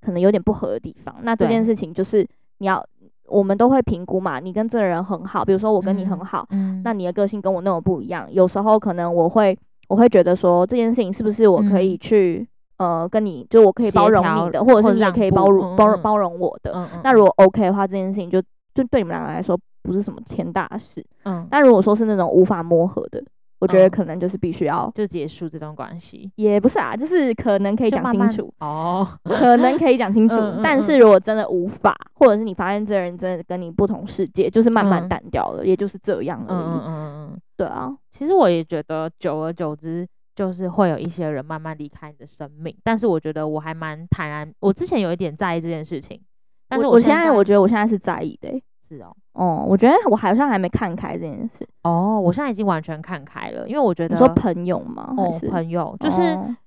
[0.01, 1.15] 可能有点不合的地方。
[1.23, 2.27] 那这件事情就是
[2.59, 2.85] 你要。
[3.29, 9.59] 我们都会评估嘛，你跟这个人很好，比如说我跟你很好，嗯，那你的个性跟我那么不一样，有时候可能我会
[9.89, 16.71] 我会觉得说这件事情是不是我可以去、嗯、呃跟你，就我可以包容你的，或者是你也可以包容包容包容我的。
[16.73, 18.41] 嗯嗯，那如果 OK 的话，这件事情就
[18.73, 21.05] 就对你们两个来说不是什么天大事。
[21.25, 23.22] 嗯，但如果说是那种无法磨合的。
[23.59, 30.37] 我觉得可能就是必须要就结束这段关系，也不是啊，就是可能可以讲清楚哦，可能可以讲清 楚。
[30.62, 36.59] 但是如果真的无法，或者是你发现这个人真的跟你不同世界，就是慢慢淡掉了，也就是这样而已。
[36.59, 37.90] 嗯嗯嗯，对啊。
[38.12, 42.77] 其实我也觉得，久而久之，就是会有一些人慢慢离开你的生命。
[42.85, 46.20] 但是我觉得我还蛮坦然，我之前有一点在意这件事情，
[46.68, 48.51] 但是我现在我觉得我现在是在意的。
[48.88, 51.66] 是哦，哦，我觉得我好像还没看开这件事。
[51.83, 55.12] 哦，我现在已经完全看开了，因为我觉得你说朋友吗？
[55.16, 56.22] 哦，朋友，就是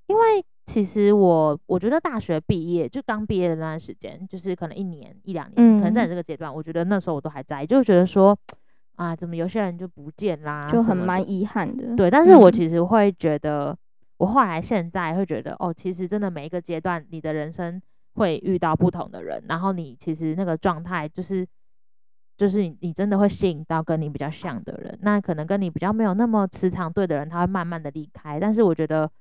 [0.08, 8.38] 因为其实我我觉得大学毕业就刚毕业的那段时间，就是可能一年一两年，嗯，可能在你这个阶段，我觉得那时候我都还在，就觉得说
[8.96, 11.96] 啊，怎么有些人就不见啦，就很蛮遗憾的。
[11.96, 13.76] 对，但是我其实会觉得，
[14.18, 17.82] 我后来现在会觉得，哦，其实真的每一个阶段，你的人生
[18.16, 21.48] 会遇到不同的人，然后你其实那个状态就是。
[22.40, 28.40] 就是你，你真的会吸引到跟你比较像的人，那可能跟你比较没有那么磁场对的人，他会慢慢的离开。
[28.40, 29.12] 但是我觉得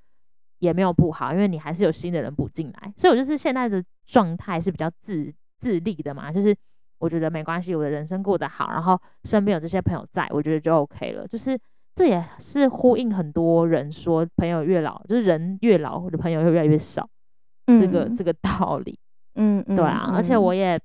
[0.60, 2.92] 也没有不好，因为你还是有新的人补进来。
[2.96, 6.56] 所以我就是现在的状态是比较自自立的嘛，就是
[6.98, 11.26] 我觉得没关系，我的人生过得好，然后身边有这些朋友在，我觉得就 OK 了。
[11.26, 11.58] 就是
[11.96, 17.08] 这也是呼应很多人说，朋友越老，就是人越老，我的朋友会越来越少，
[17.66, 18.96] 嗯、这个这个道理。
[19.34, 20.80] 嗯，对啊，嗯、而且我也。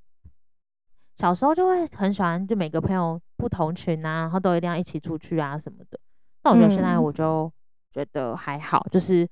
[1.23, 5.97] 小时候就会很喜欢，就每个朋友不同群啊，然后都一定要一起出去啊什么的。
[6.43, 7.49] 那我觉得现在我就
[7.93, 9.25] 觉得还好，就是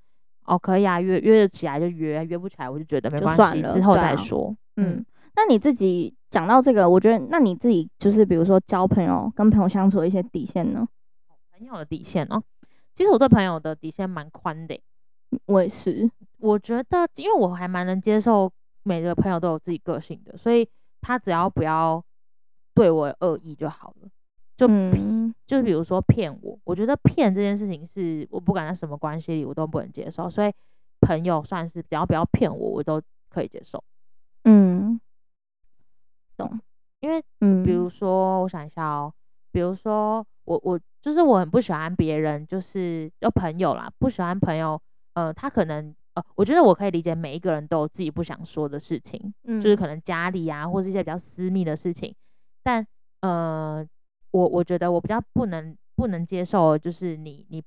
[0.45, 4.47] 哦可以啊，约约得起来就约，约不起来我就觉得没关系，之后再说。
[4.47, 10.87] 啊、嗯，那你自己讲到这个，我觉得那你自己就是比如说交朋友、跟朋友相处的一些底线呢？
[11.51, 12.41] 朋友的底线哦，
[12.95, 14.79] 其实我对朋友的底线蛮宽的。
[15.45, 18.49] 我也是，我觉得因为我还蛮能接受
[18.83, 20.65] 每个朋友都有自己个性的，所以
[21.01, 22.03] 他只要不要
[22.73, 24.09] 对我有恶意就好了。
[24.57, 30.53] 就、嗯、就比如说骗我，我觉得骗这件事情是我不管在什么关系里我都不能接受，所以
[30.99, 33.83] 朋友算是只要不要骗我，我都可以接受。
[34.43, 35.01] 嗯，
[36.37, 36.59] 懂。
[36.99, 39.11] 因为嗯，比如说我想一下哦，
[39.51, 44.79] 比如说我我就是我很不喜欢别人就是要朋友啦，不喜欢朋友
[45.15, 52.15] 呃，他可能呃，我觉得我可以理解每一个人都有自己不想说的事情，嗯，就是可能家里啊，或是一些比较私密的事情，
[52.63, 52.85] 但
[53.21, 53.85] 呃。
[54.33, 57.61] 我我觉得我比较不能不能接受，就是你你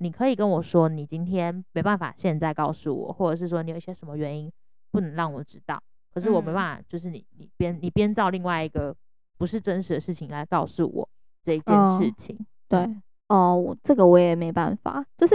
[0.00, 4.52] 你可以跟我说，你今天没办法现在告诉我，或者是说你有一些什么原因
[4.92, 5.82] 不能让我知道，
[6.12, 8.94] 可是我没办法，就是你你编你编造另外一个
[9.38, 11.08] 不是真实的事情来告诉我
[11.42, 12.36] 这一件事情。
[12.36, 12.96] 哦、对，
[13.28, 15.34] 哦，我这个我也没办法，就是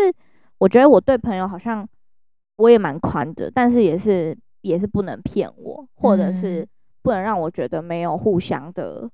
[0.60, 1.90] 我觉得我对朋友好像
[2.58, 6.68] 我也蛮宽的，但是也是也是不能骗我，或者是
[7.02, 9.10] 不能让我觉得没有互相的。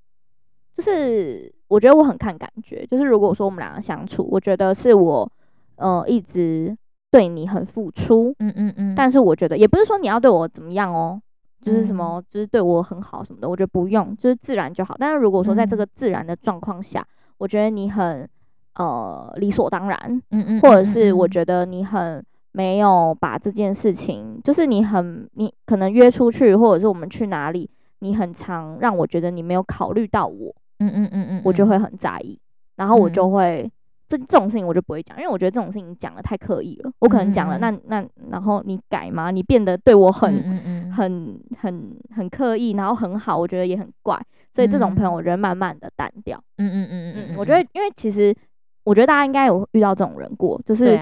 [0.77, 5.29] 就是我觉得我很看感觉，就是如果说我们两个相处，我觉得是我，
[5.75, 6.75] 呃，一直
[7.11, 11.21] 对你很付出，嗯嗯嗯，但是我觉得也不是说你要对我怎么样哦，
[11.61, 14.95] 就是什么，就是对我很好什么的，我觉得不用，就是自然就好。
[14.97, 17.05] 但是如果说在这个自然的状况下，
[17.37, 18.27] 我觉得你很
[18.75, 19.99] 呃理所当然，
[20.31, 30.53] 嗯嗯，或者是我觉得你很没有把这件事情，就是你很你可能约出去，或者是我们去哪里，你很常让我觉得你没有考虑到我。
[30.79, 32.39] 嗯嗯嗯嗯，我就会很在意，
[32.75, 33.71] 然后我就会、嗯、
[34.09, 36.91] 这这种事情我就不会讲，因为我觉得这种事情讲的太刻意了。
[36.99, 39.29] 我可能讲了，嗯、那那然后你改吗？
[39.29, 44.19] 你变得对我很很很很刻意，然后很好，我觉得也很怪。
[44.55, 46.43] 所以这种朋友，我觉得慢慢的淡掉。
[46.57, 48.35] 嗯嗯嗯嗯嗯，我觉得因为其实
[48.83, 50.99] 我觉得大家应该有遇到这种人过，就是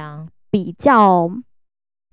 [0.49, 1.29] 比较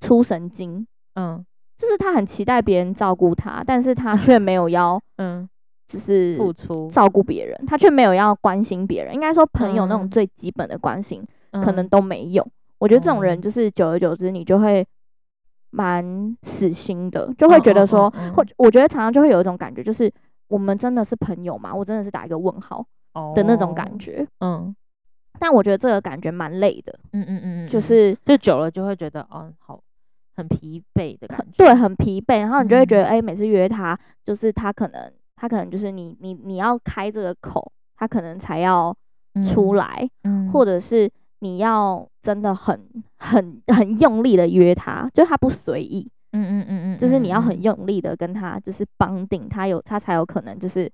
[0.01, 1.44] 出神经，嗯，
[1.77, 5.49] 就是他很期待别人照顾他，但是他却没有要嗯。
[5.88, 9.14] 就是付出照顾别人，他却没有要关心别人。
[9.14, 12.44] 应该说，朋友那种最基本的关心，可能都没有。
[12.79, 14.85] 我觉得这种人就是久而久之，你就会
[15.70, 20.12] 蛮死心的，就会觉得说，或我觉得常常就会有一种感觉，就是
[20.49, 21.72] 我们真的是朋友吗？
[21.72, 22.85] 我真的是打一个问号
[23.37, 24.27] 的那种感觉。
[24.40, 24.75] 嗯，
[25.38, 26.99] 但我觉得这个感觉蛮累的。
[27.12, 29.81] 嗯嗯嗯，就是就久了就会觉得，哦，好，
[30.35, 31.59] 很疲惫的感觉。
[31.59, 32.38] 对，很疲惫。
[32.38, 35.12] 然后你就会觉得，哎，每次约他，就是他可能。
[35.38, 38.96] 他可能就是你，你你要开这个口，他可能才要
[39.44, 42.81] 出来，嗯嗯、或者是你要真的很
[43.18, 50.90] 很很用力的约他，就他不随意，嗯嗯嗯嗯，就是你要很用力的跟他就是绑定，他有他才有可能就是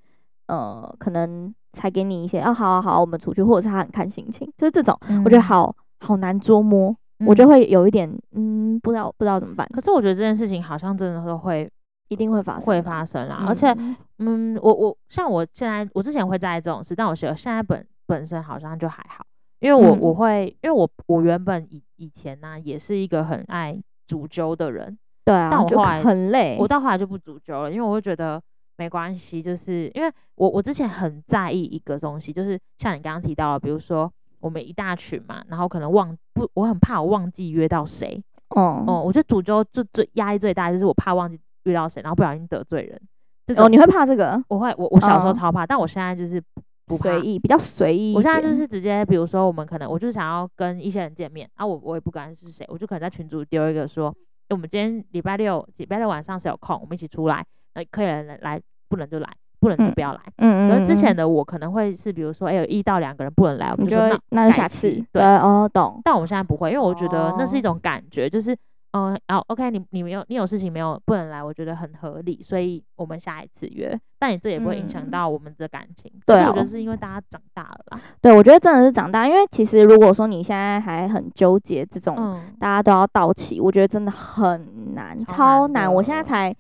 [0.49, 9.69] 呃，可能才给你一些，哦，好好好，我们出去，或者是他很看心情，就是这种，嗯、我觉得好好难捉摸，嗯、我就会有一点嗯，不知道不知道怎么办。
[9.73, 11.71] 可是我觉得这件事情好像真的是会。
[12.09, 13.39] 一定会发生，会发生啦。
[13.41, 13.75] 嗯、而且，
[14.19, 19.25] 嗯，我我像我现在，我之前会在意这种事，但我觉得现在本本身好像就还好，
[19.61, 28.39] 因为我、嗯、我会，因为我我原本以以前呢、啊，也是一个很爱煮粥的人，对啊，但我后来很累，我到后来就不煮粥了，因为我会觉得
[28.77, 41.39] 没关系，就是因为我我之前很在意一个东西，就是像你刚刚提到的，比如说我们一大群嘛，然后可能忘不，我很怕我忘记约到谁，哦哦、嗯，我觉得主揪就最压力最大，就是我怕忘记。
[41.65, 44.43] 遇到谁，然后不小心得罪人，哦，你会怕这个？
[44.49, 46.43] 我会，我我小时候超怕，哦、但我现在就是
[46.87, 48.17] 不随意，比较随意。
[48.17, 54.13] 我现在就是直接，比如说我们可能，我就想要跟一些人见面，啊，我我也不管是谁，我就可能在群组丢一个说，
[54.51, 59.29] 我们今天礼拜六礼拜六晚上谁有空，我们一起出来，那可以来来，不能就来，
[59.61, 60.21] 不能就不要来。
[60.39, 60.71] 嗯嗯。
[60.71, 65.03] 可是之前的我可能会是，比如说，哎，有一到两个人不能来，我们就说那那就下次。
[65.13, 66.01] 对哦，懂。
[66.05, 68.57] 但我们现在不会，因为我觉得那是一种感觉，就是。
[68.95, 73.99] 嗯，然后 OK，你你没有你有事情没有不能来，我觉得很合理，所以我们下一次约。
[74.19, 76.13] 但你这也不会影响到我们的感情。
[76.27, 77.99] 对、嗯，我觉得是因为大家长大了吧。
[78.21, 85.37] 对，我觉得真的是长大，因为其实如果说你现在还很纠结这种，嗯、大家都要到齐，我觉得真的很难，超难。
[85.37, 86.55] 超难我现在才，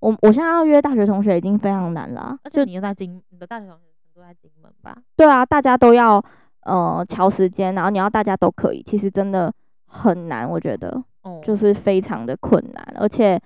[0.00, 2.38] 我我现在要约大学同学已经非常难了。
[2.44, 3.82] 而且你又在金，你的大学同学
[4.14, 4.96] 都在金门吧？
[5.16, 6.22] 对啊，大家都要
[6.62, 9.52] 呃调时间，然后你要大家都可以，其实真的
[9.86, 11.02] 很难，我觉得。
[11.42, 13.38] 就是非常的困难，而且，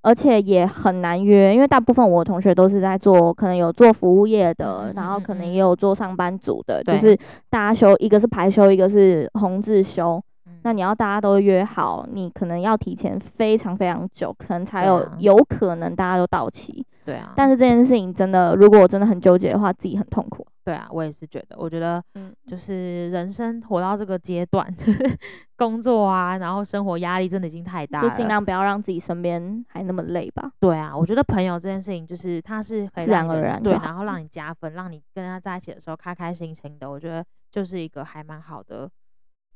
[0.00, 7.14] 而且也很难约，因为大部分我的同学都是在做，可能有做服务业的，嗯、然后可能也有做上班族的，嗯、就是
[7.50, 10.18] 大家休一个是排休，一个是红字休。
[10.66, 16.84] 那你要大家都约好，你可能要提前非常非常久，可能才有、啊、有可能大家都到齐。
[17.04, 17.32] 对啊。
[17.36, 20.44] 但是这件事情真的，如果我真的很纠结的话，自己很痛苦。
[20.64, 25.18] 对啊，我也是觉得，我觉得，嗯，就是人生活到这个阶段，嗯、
[25.56, 30.50] 工作啊，然后生活压力真的已经太大了，就尽量不要让自己身边还那么累吧。
[30.58, 38.90] 对啊，我觉得朋友这件事情，就是他是自然而然，对，然后让你加分，让你跟他在一起的时候开开心心的，我觉得就是一个还蛮好的，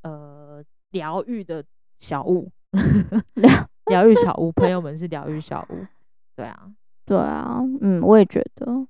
[0.05, 0.63] 呃。
[0.91, 1.65] 疗愈的
[1.99, 2.51] 小物，
[3.35, 5.87] 疗疗愈小物，朋友们是疗愈小物，
[6.37, 6.71] 对啊，
[7.05, 8.87] 对啊，嗯，我也觉得。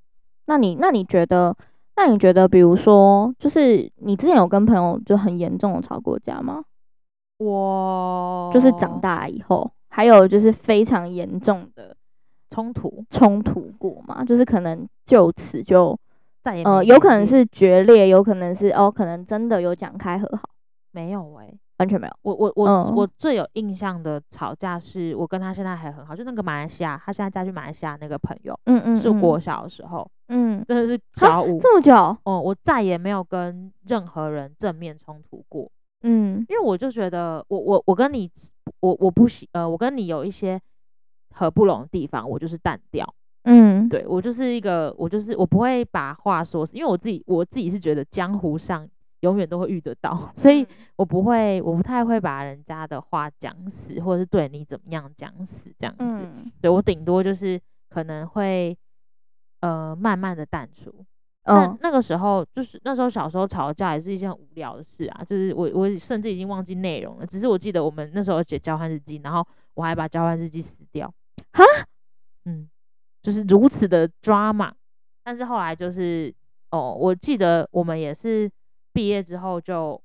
[0.46, 1.56] 那你那你觉得，
[1.96, 6.64] 那你觉得，比如说，就是你之前有跟朋友就很严重的吵过架吗？
[7.38, 11.96] 我就是长大以后，还有就是非常严重的
[12.50, 14.24] 冲突冲突过吗？
[14.24, 15.98] 就是可能就此就
[16.42, 20.50] 再也没呃，有可能是决裂，有可能是哦，可能真的有讲开和好，
[20.90, 21.58] 没有哎、欸。
[21.80, 35.70] 完全没有，我我我、嗯、我最有印象的吵架是我跟他现在还很好，就那个马来西亚，他现在嫁去马来西亚那个朋友，嗯嗯，是国小的时候，嗯，真的是小五这么久，哦、嗯，我再也没有跟任何人正面冲突过，
[36.02, 38.30] 嗯，因为我就觉得我我我跟你
[38.80, 40.60] 我我不喜呃我跟你有一些
[41.34, 43.10] 合不拢的地方，我就是淡掉，
[43.44, 48.86] 嗯，对我就是一个我就是我不会把话说死，因为我自己我自己是觉得江湖上。
[49.20, 56.24] 永远都会遇得到， 所以我不会，我不太会把人家的话讲死，或者是对你怎么样讲死这样子。
[56.24, 58.76] 嗯、对我顶多就是可能会，
[59.60, 61.04] 呃，慢慢的淡出。
[61.44, 71.12] 那、嗯、那个时候就是那时候小时候吵架也是一件很无聊的事啊，就是我我甚至已经忘记内容了，只是我记得我们那时候写交换日记，然后我还把交换日记撕掉。
[71.52, 71.62] 哈，
[72.46, 72.68] 嗯，
[73.22, 74.72] 就是如此的 drama。
[75.22, 76.34] 但是后来就是
[76.70, 78.50] 哦，我记得我们也是。
[78.92, 80.00] 毕业之后就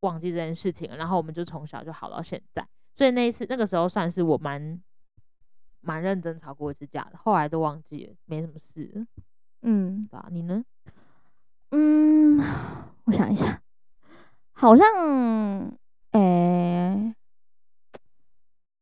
[0.00, 4.80] 忘记这件事情了，然后我们就从小就好到现在，所以那一次那个时候算是我蛮
[5.80, 9.06] 蛮认真吵过一次架的，后来都忘记了，没什么事。
[9.62, 10.64] 嗯，你呢？
[11.70, 12.38] 嗯，
[13.04, 13.60] 我想一下，
[14.52, 14.86] 好像，
[16.12, 17.14] 诶、欸，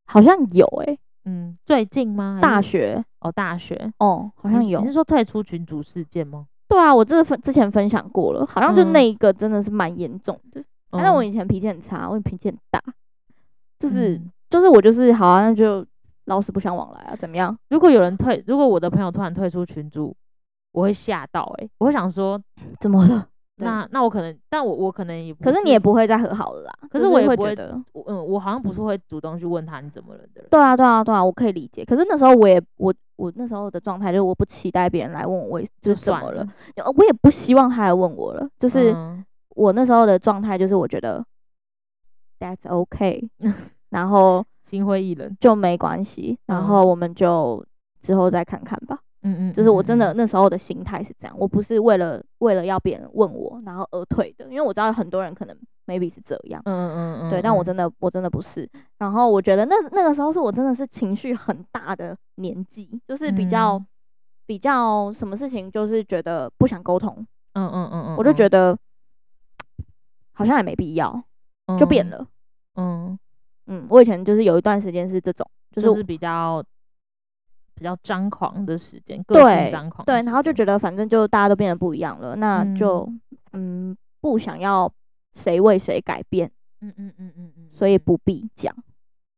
[0.04, 2.40] 好像有诶、欸，嗯，最近吗？
[2.42, 4.80] 大学哦，大学哦，好像有。
[4.80, 6.48] 你是说退出群组事件吗？
[6.72, 10.58] 对啊，我这分之前分享过了，好像就那一个真的是蛮严重的。
[10.61, 12.82] 嗯、但是我以前脾气很差，我脾气很大，
[13.78, 15.85] 就是、嗯、就是我就是好那就
[16.24, 17.54] 老死不相往来啊，怎么样？
[17.68, 20.16] 如果有人退，如果我的朋友突然退出群组，
[20.72, 22.42] 我会吓到诶、欸，我会想说
[22.80, 23.28] 怎么了？
[23.62, 26.72] 那那我可能，但我我可能也，可是你也不会再和好了啦。
[26.90, 30.46] 可是我也会觉得，嗯，我好像不是会主动去问他你怎么了的人。
[30.51, 31.85] 对啊，对啊，对啊，我可以理解。
[31.85, 36.46] 可是那时候我也我我那时候的状态就是我不期待别人来问我，就是怎么了，
[36.96, 38.48] 我也不希望他来问我了。
[38.59, 38.94] 就是
[39.51, 41.25] 我那时候的状态就是我觉得
[42.38, 43.29] that's okay，
[43.90, 47.64] 然后心灰意冷就没关系，然后我们就
[48.01, 48.98] 之后再看看吧。
[49.22, 55.56] 嗯嗯，就是我真的那时候的心态是这样，我不是为了为了要别人问我然后而退的，因为我知道很多人可能
[55.87, 58.68] maybe 是这样，嗯嗯嗯，对，但我真的我真的不是。
[58.98, 63.87] 然后我觉得那那个时候是我真的是情绪很大的年纪，就是比较、嗯、
[64.46, 67.14] 比较什么事情就是觉得不想沟通，
[67.52, 68.76] 嗯嗯嗯嗯，我就觉得
[70.32, 71.22] 好像也没必要，
[71.78, 72.26] 就变了，
[72.74, 73.18] 嗯。
[73.66, 76.61] 嗯，我以前就是有一段时间是这种，就是、就是比较。
[77.82, 83.00] 比较张狂的时间，个性张狂对，对，然后就觉得反正就大家都变得不一样了，那就
[83.52, 84.88] 嗯，嗯不想要
[85.34, 86.48] 谁为谁改变，
[86.80, 88.72] 嗯嗯嗯嗯嗯，所以不必讲，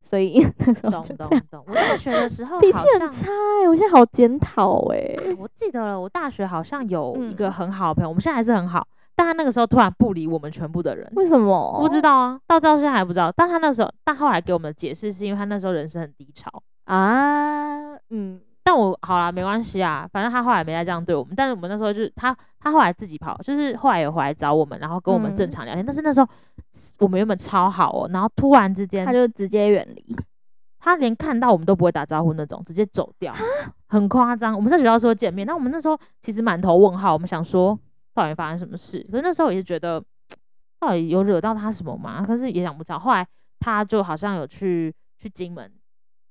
[0.02, 1.64] 所以 那时候懂懂懂。
[1.66, 3.30] 我大学的时候脾气很差，
[3.62, 5.16] 欸，我现在好检讨哎。
[5.38, 11.78] 我记得了，我大学好像有一个很好的朋友，嗯、我们现在还是很好，但他那个时候突然不理我们全部的人，为什么？
[11.80, 13.33] 不知道啊，到到现在还不知道。
[13.35, 16.50] 但他那时候，但后来给我们的解释是因为他那时候人生很低潮。
[16.85, 21.35] 啊，嗯，但我好啦，没关系啊，反正他后来没再这样对我们。
[21.35, 25.85] 但是我们那时候就是他，他后来自己跑，就是后来有回来找我们，然后跟我们正常聊天。
[25.85, 26.29] 嗯、但是那时候
[26.99, 30.16] 我们原本超好哦，然后突然之间他就直接远离，
[30.78, 33.35] 他连看到我们都不会打招呼那种，直接走掉，
[33.89, 34.55] 很夸张。
[34.55, 37.78] 我们在学校说见面，那我们那时候其实满头问号，我们想说
[38.12, 39.03] 到底发生什么事？
[39.11, 40.05] 可是那时候也是觉得
[40.80, 42.22] 到底有惹到他什么吗？
[42.26, 42.99] 可是也想不到。
[42.99, 43.26] 后来
[43.59, 45.70] 他就好像有去去金门。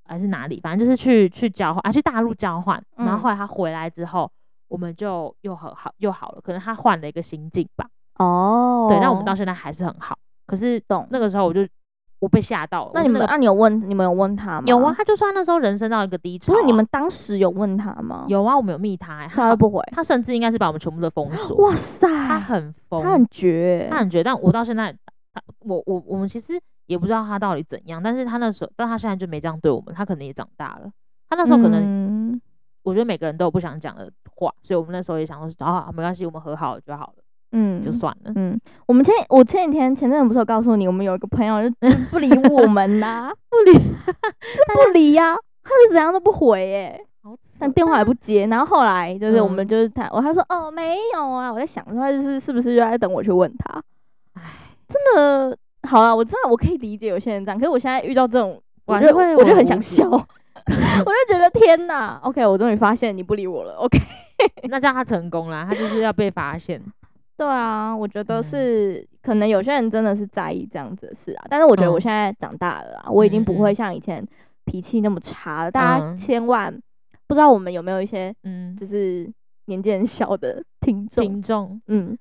[0.06, 2.82] 还是哪里，反正就是去去交换啊，去大陆交换。
[2.98, 4.32] 然后后来他回来之后，嗯、
[4.70, 6.42] 我们就又很好又好了。
[6.42, 7.88] 可能他换了一个心境吧。
[8.20, 10.18] 哦，对，那我们到现在还是很好。
[10.46, 11.66] 可是懂那个时候，我就
[12.20, 12.92] 我被吓到了。
[12.94, 14.64] 那你们，那、啊、你有问你们有问他吗？
[14.68, 16.56] 有啊，他就说他那时候人生到一个低潮、啊。
[16.56, 18.26] 不是你们当时有问他吗？
[18.28, 19.82] 有啊，我们有密他、欸，他都不回。
[19.92, 21.58] 他甚至应该是把我们全部都封锁。
[21.64, 24.24] 哇塞，他很疯，他很绝，他很绝。
[24.24, 24.96] 但我到现在，
[25.34, 26.54] 他我我我们其实
[26.86, 28.02] 也不知道他到底怎样。
[28.02, 29.94] 但是他那时候，但他现在就没这样对我们。
[29.94, 30.92] 他可能也长大了。
[31.30, 32.42] 他那时候可能，嗯、
[32.84, 37.24] 我觉得每个人都有不想讲的话，所以我们那时候也想说，好好没关系，我们和好了就好了。
[37.56, 38.32] 嗯，就算了。
[38.36, 41.76] 嗯，我们前我前几天前阵子不是有告诉你，我们有一个朋友就
[42.10, 47.06] 不理我们呐、 啊，不理，不理呀、啊，他是怎样都不回诶，
[47.60, 48.48] 但电话也不接。
[48.48, 53.84] 然后后来就是我们就是他，我他说哦没有啊，我在想说他就是是不是就在等我去问他。
[54.34, 54.42] 唉，
[54.88, 55.56] 真的
[55.90, 60.10] 好了，我知道我可以理解有些人这样，可是我现在遇到这种，我就会我就很想笑
[60.66, 64.00] 我就觉得天哪，OK，我终于发现你不理我了，OK，
[64.70, 66.82] 那这样他成功了，他就是要被发现。
[67.36, 74.26] 对啊，我觉得是、嗯、可能有些人真的是在意这样子的事啊，但是我觉得我现在长大了啊，嗯、我已经不会像以前
[74.66, 75.70] 脾气那么差了。
[75.70, 76.72] 嗯、大家千万
[77.28, 79.30] 不知道我们有没有一些嗯，就是
[79.66, 82.18] 年纪很小的听众，听众，嗯，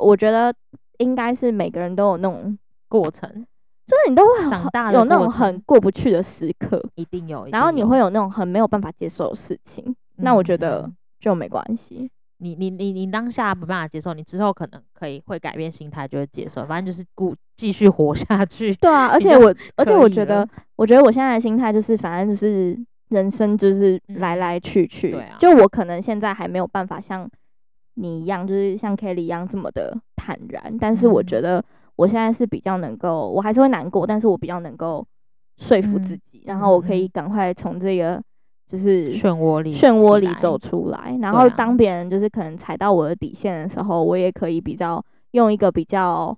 [0.00, 0.54] 我觉得
[0.98, 2.56] 应该是每个人都有那种
[2.92, 3.26] 过程，
[3.86, 12.10] 就是你都会长大有那种很过不去的时刻，一定有，然后你会有那种很没有办法接受的事情，嗯、那我觉得就没关系。
[12.36, 16.66] 你你你你当下没办法接受，你之后可能可以会改变心态，就会接受。
[16.66, 18.74] 反正就是故继续活下去。
[18.74, 22.76] 对啊， 而且我而且我觉得，我觉得我现在的心态就是，反正就是
[23.10, 25.12] 人生就是来来去去。
[25.12, 25.36] 对啊。
[25.38, 27.30] 就我可能现在还没有办法像
[27.94, 31.64] 你一样，就是像 Kelly 一样这么的坦然，但是我觉得
[31.96, 35.06] 我现在是比较能够，我还是会难过，但是我比较能够
[35.58, 38.22] 说服自己，然后我可以赶快从这个。
[38.64, 41.14] 就是漩涡里，漩涡里走出来。
[41.20, 46.34] 然后当别人就是可能踩到我的底线的时候，啊、我也可以比较用一个比较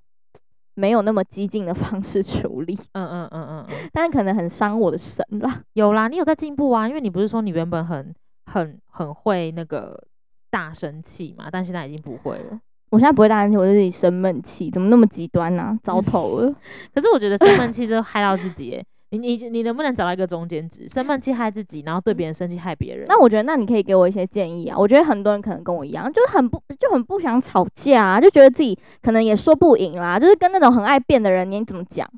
[0.74, 2.76] 没有那么激进的方式处理。
[2.94, 3.88] 嗯嗯嗯嗯嗯。
[3.92, 5.62] 但是可能很伤我的神啦。
[5.74, 8.12] 有啦，你有在进步啊，因为你不是说你原本很
[8.46, 10.02] 很很会那个
[10.50, 12.58] 大生气嘛，但现在已经不会了。
[12.94, 15.78] 我现在不会大生气，我是自己生闷气，怎么那么极端呢、啊？
[15.82, 16.54] 糟透了。
[16.94, 18.86] 可是我觉得生闷气就害到自己、欸。
[19.10, 20.86] 你你你能不能找到一个中间值？
[20.88, 23.06] 生闷气害自己，然后对别人生气害别人。
[23.08, 24.78] 那我觉得，那你可以给我一些建议啊。
[24.78, 30.16] 我觉得很多人可能跟我一样，就是很不就很不想吵架啊，就觉得自己可能也说不赢啦。
[30.16, 32.08] 就是跟那种很爱辩的人，你怎么讲？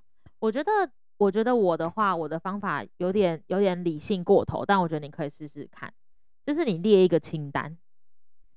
[0.41, 0.71] 我觉得，
[1.17, 5.91] 我觉得我的话，我的方法有点有点理性过头，但我觉得你可以试试看。
[6.47, 7.77] 就是你列一个清单，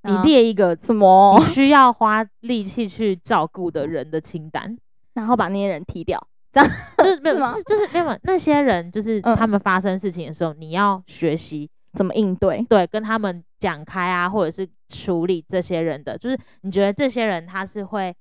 [0.03, 1.35] 你列一个什么？
[1.39, 4.77] 你需要花力气去照顾的人的清单，
[5.13, 6.21] 然后把那些人踢掉。
[6.51, 18.15] 这样 就是没有，就是就是没有那些人，就是他们发生事情的时候，嗯、你要学习怎么应对，对，跟他们讲开啊，或者是处理这些人的，就是你觉得这些人他是会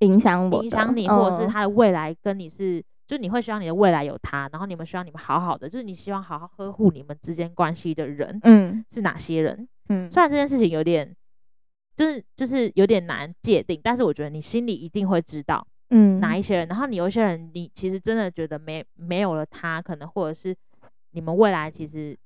[0.00, 9.66] 影响我，影响你，或者是他的未来跟你是，嗯、就你会希望你的未来有他，然后你们希望你们好好的，就是你希望好好呵护你们之间关系的人，嗯，是哪些人？
[9.88, 11.14] 嗯，虽然这件事情有点，
[11.94, 15.66] 就是就是有点难界定，但是我觉得你心里一定会知道。
[15.90, 16.68] 嗯，哪一些人？
[16.68, 20.56] 然后你有一些人，你其实真的觉得没没有了他，可能或者是
[21.12, 22.18] 你们未来其实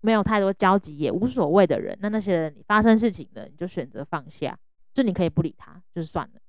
[0.00, 1.96] 没有太多交集，也无所谓的人。
[2.00, 4.58] 那那些人，你发生事情了，你就选择放下，
[4.92, 6.40] 就你可以不理他，就是算了。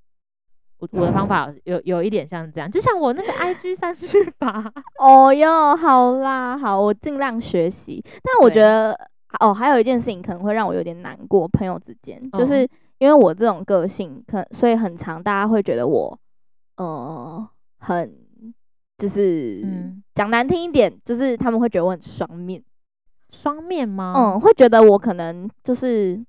[0.79, 4.71] 我我的方法有有一点像这样，就像我那个 IG 三句法。
[4.99, 8.03] 哦哟，好啦，好，我尽量学习。
[8.23, 9.07] 但我觉得对
[9.39, 12.67] 哦，还有一件事情可能会让我有点难过，朋友之间，就是
[12.97, 16.17] 因为我这种个性，可所以很常大家会觉得我。
[16.79, 17.47] 嗯，
[17.79, 18.15] 很
[18.99, 19.61] 就是
[20.13, 22.63] 讲、嗯、难听一点，就是他们会觉得我很双面，
[23.31, 24.13] 双面吗？
[24.15, 26.23] 嗯，会觉得我可能就是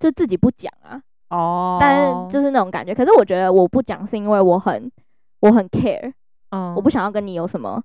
[0.00, 1.00] 就自己不讲啊，
[1.30, 2.92] 哦，但是就是那种感觉。
[2.92, 4.90] 可是我觉得我不讲是因为我很
[5.38, 6.12] 我很 care，
[6.50, 7.80] 嗯，我不想要跟你有什么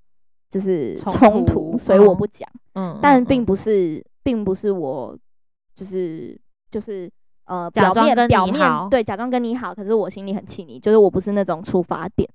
[0.50, 2.50] 就是冲突，突所以我不讲。
[2.74, 5.18] 嗯，但并不是，嗯、并不是我
[5.76, 6.40] 就是
[6.72, 7.12] 就是。
[7.46, 12.30] 呃，表面表面对，假装跟你好，可是我心里很气你，就是我不是那种出发点。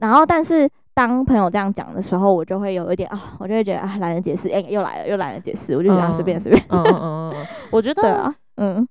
[0.00, 6.62] 然后，但是当朋友这样讲的时候，我就会有一点啊、哦，我就会觉得啊，懒得解释，哎、欸，又来了，又懒得解释，我就觉得随便随便。
[6.68, 8.86] 嗯嗯嗯嗯， 我觉得，对啊，嗯，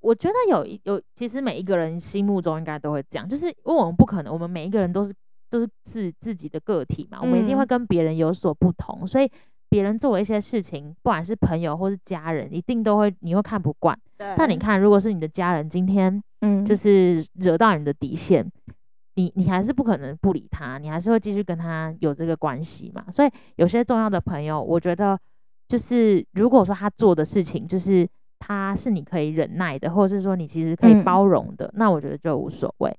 [0.00, 5.14] 我觉得有有，其实每一个人心目中应该都会这样，就是因为我们不可能，我们每一个人都是
[5.54, 9.30] 都是自自己的个体嘛，我们一定会跟别人有所不同，嗯、所以。
[9.70, 13.98] 别人做了一些事情，不管是朋友或是家人，一定都会你会看不惯。
[14.16, 18.74] 但你看，如果是你的家人今天，嗯，就是惹到你的底线，嗯、
[19.16, 23.04] 你你还是不可能不理他，你还是会继续跟他有这个关系嘛。
[23.10, 25.18] 所以有些重要的朋友，我觉得
[25.66, 32.96] 就是如果说他做的事情，就是他是你可以忍耐的，或者是说你其实可以包容的，嗯、那我觉得就无所谓。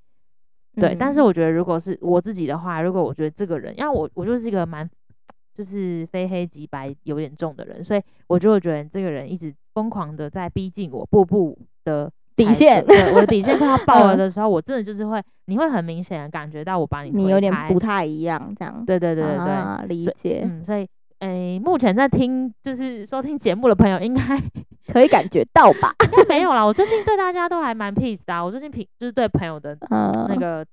[0.75, 4.89] 对，嗯、但是我觉得如果是我自己的话，如果我觉得这个人，因为我我就是一个蛮
[5.53, 20.87] 就是非黑即白有点重的人，所以我就会觉得这个人一直疯狂的在逼近我，步步的底线，对，我的底线 快要爆了的时候，我真的就是会，你会很明显的感觉到我把你你有点不太一样，这样，对对对对对，啊、理解，嗯，所以。
[21.19, 24.21] 诶，目前在听就是收听节目的朋友，应该
[24.91, 25.93] 可以感觉到吧？
[26.05, 28.43] 应该没有啦，我最近对大家都还蛮 peace 的啊。
[28.43, 30.65] 我最近平就是对朋友的那个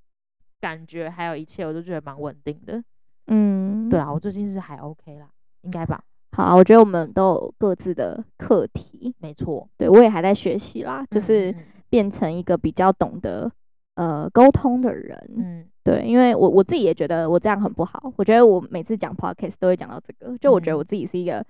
[0.60, 2.82] 感觉，还有一切，我都觉得蛮稳定的。
[3.28, 5.28] 嗯，对啊，我最近是还 OK 啦，
[5.62, 6.02] 应该吧？
[6.36, 9.68] 好，我觉得我们都有各自的课题，没错。
[9.78, 11.54] 对，我也还在学习啦，就是
[11.88, 13.50] 变成一个比较懂得
[13.94, 15.30] 呃沟通的人。
[15.36, 15.64] 嗯。
[15.84, 18.12] 对，因为我我自己也觉得我这样很不好。
[18.14, 21.44] 我觉得我每次讲 podcast 都会讲到这个，就我觉得我自己是一个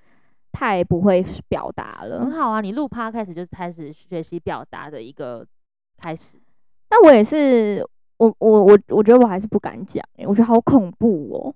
[0.53, 2.20] 太不会表达了。
[2.20, 5.47] 很好啊，你录 podcast 就是开始学习表达的一个
[5.99, 6.38] 开始。
[6.88, 7.86] 那我也是，
[8.16, 11.55] 我我我我觉得我还是不敢讲，我觉得好恐怖哦，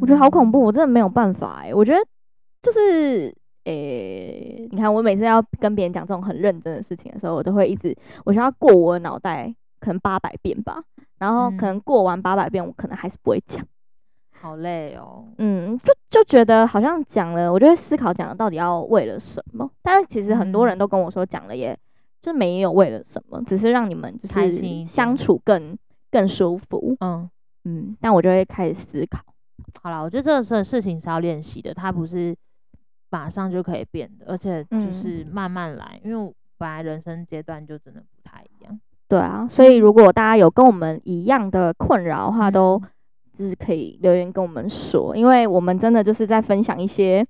[0.00, 1.74] 我觉得好恐怖，我真的没有办法哎。
[1.74, 1.98] 我觉得
[2.62, 3.34] 就是
[3.64, 10.82] 诶，你看我每次要跟别人讲这种很认真的事情的时候，我都会一直，我需要过我的脑袋可能八百遍吧。
[11.18, 13.66] 然后可能过完八百遍，我可能还是不会讲，
[14.40, 15.26] 好累哦。
[15.38, 19.68] 嗯，就就觉得好像讲了，我就会思考讲了到底要为了什么。
[19.82, 21.76] 但是其实很多人都跟我说讲了，也
[22.22, 25.76] 就没有为了什么，只是让你们就是相处更
[26.10, 26.96] 更舒服。
[27.00, 27.28] 嗯
[27.64, 29.20] 嗯，但我就会开始思考。
[29.82, 32.34] 好了，我觉得这个事情是要练习的，它不是
[33.10, 38.80] 马上就可以变的，而且就是慢慢来，因为本来人生阶段就真的不太一样。
[39.08, 42.80] 对啊，所以如果大家有跟我们一样的困扰的话，都
[43.36, 47.26] 就是可以留言跟我们说，因为我们真的就是在分享一些，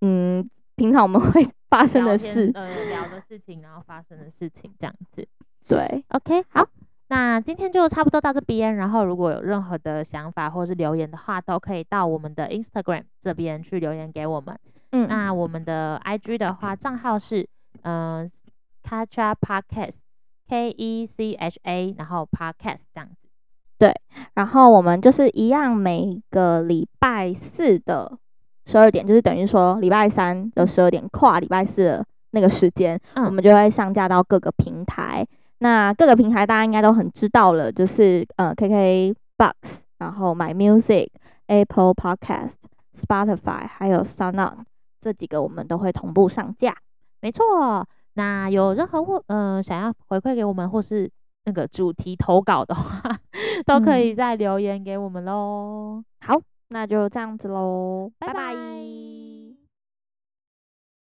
[0.00, 5.26] 嗯，平常我们会 发生的事，呃，聊的事情，然后发生的事情这样子。
[5.68, 6.66] 对，OK，好，
[7.08, 14.56] 那今天就差不多到这边，然后如果有任何的想法或是留言的话，都可以到我们的 Instagram 这边去留言给我们。
[14.92, 17.46] 嗯，那我们的 IG 的话，账号是
[17.82, 18.30] 嗯
[18.88, 20.03] ，Kecha Podcast。
[20.54, 23.28] K E C H A，然后 Podcast 这样子，
[23.76, 23.92] 对，
[24.34, 28.16] 然后我们就是一样，每个礼拜四的
[28.64, 35.26] 十二点，就是等于说礼拜三的十二点跨礼拜四的那个时间，嗯、我们就会上架到各个平台。
[35.58, 41.08] 那各个平台大家应该都很知道了，就是呃 KK Box，然后 My Music、
[41.48, 42.52] Apple Podcast、
[43.02, 44.58] Spotify，还有 SoundOn
[45.00, 46.76] 这几个我们都会同步上架。
[47.20, 47.84] 没错。
[48.14, 51.10] 那有任何或呃想要回馈给我们，或是
[51.44, 53.00] 那个主题投稿的话，
[53.66, 56.02] 都可以再留言给我们喽。
[56.20, 58.34] 好，那就这样子喽，拜拜。
[58.34, 59.13] 拜拜。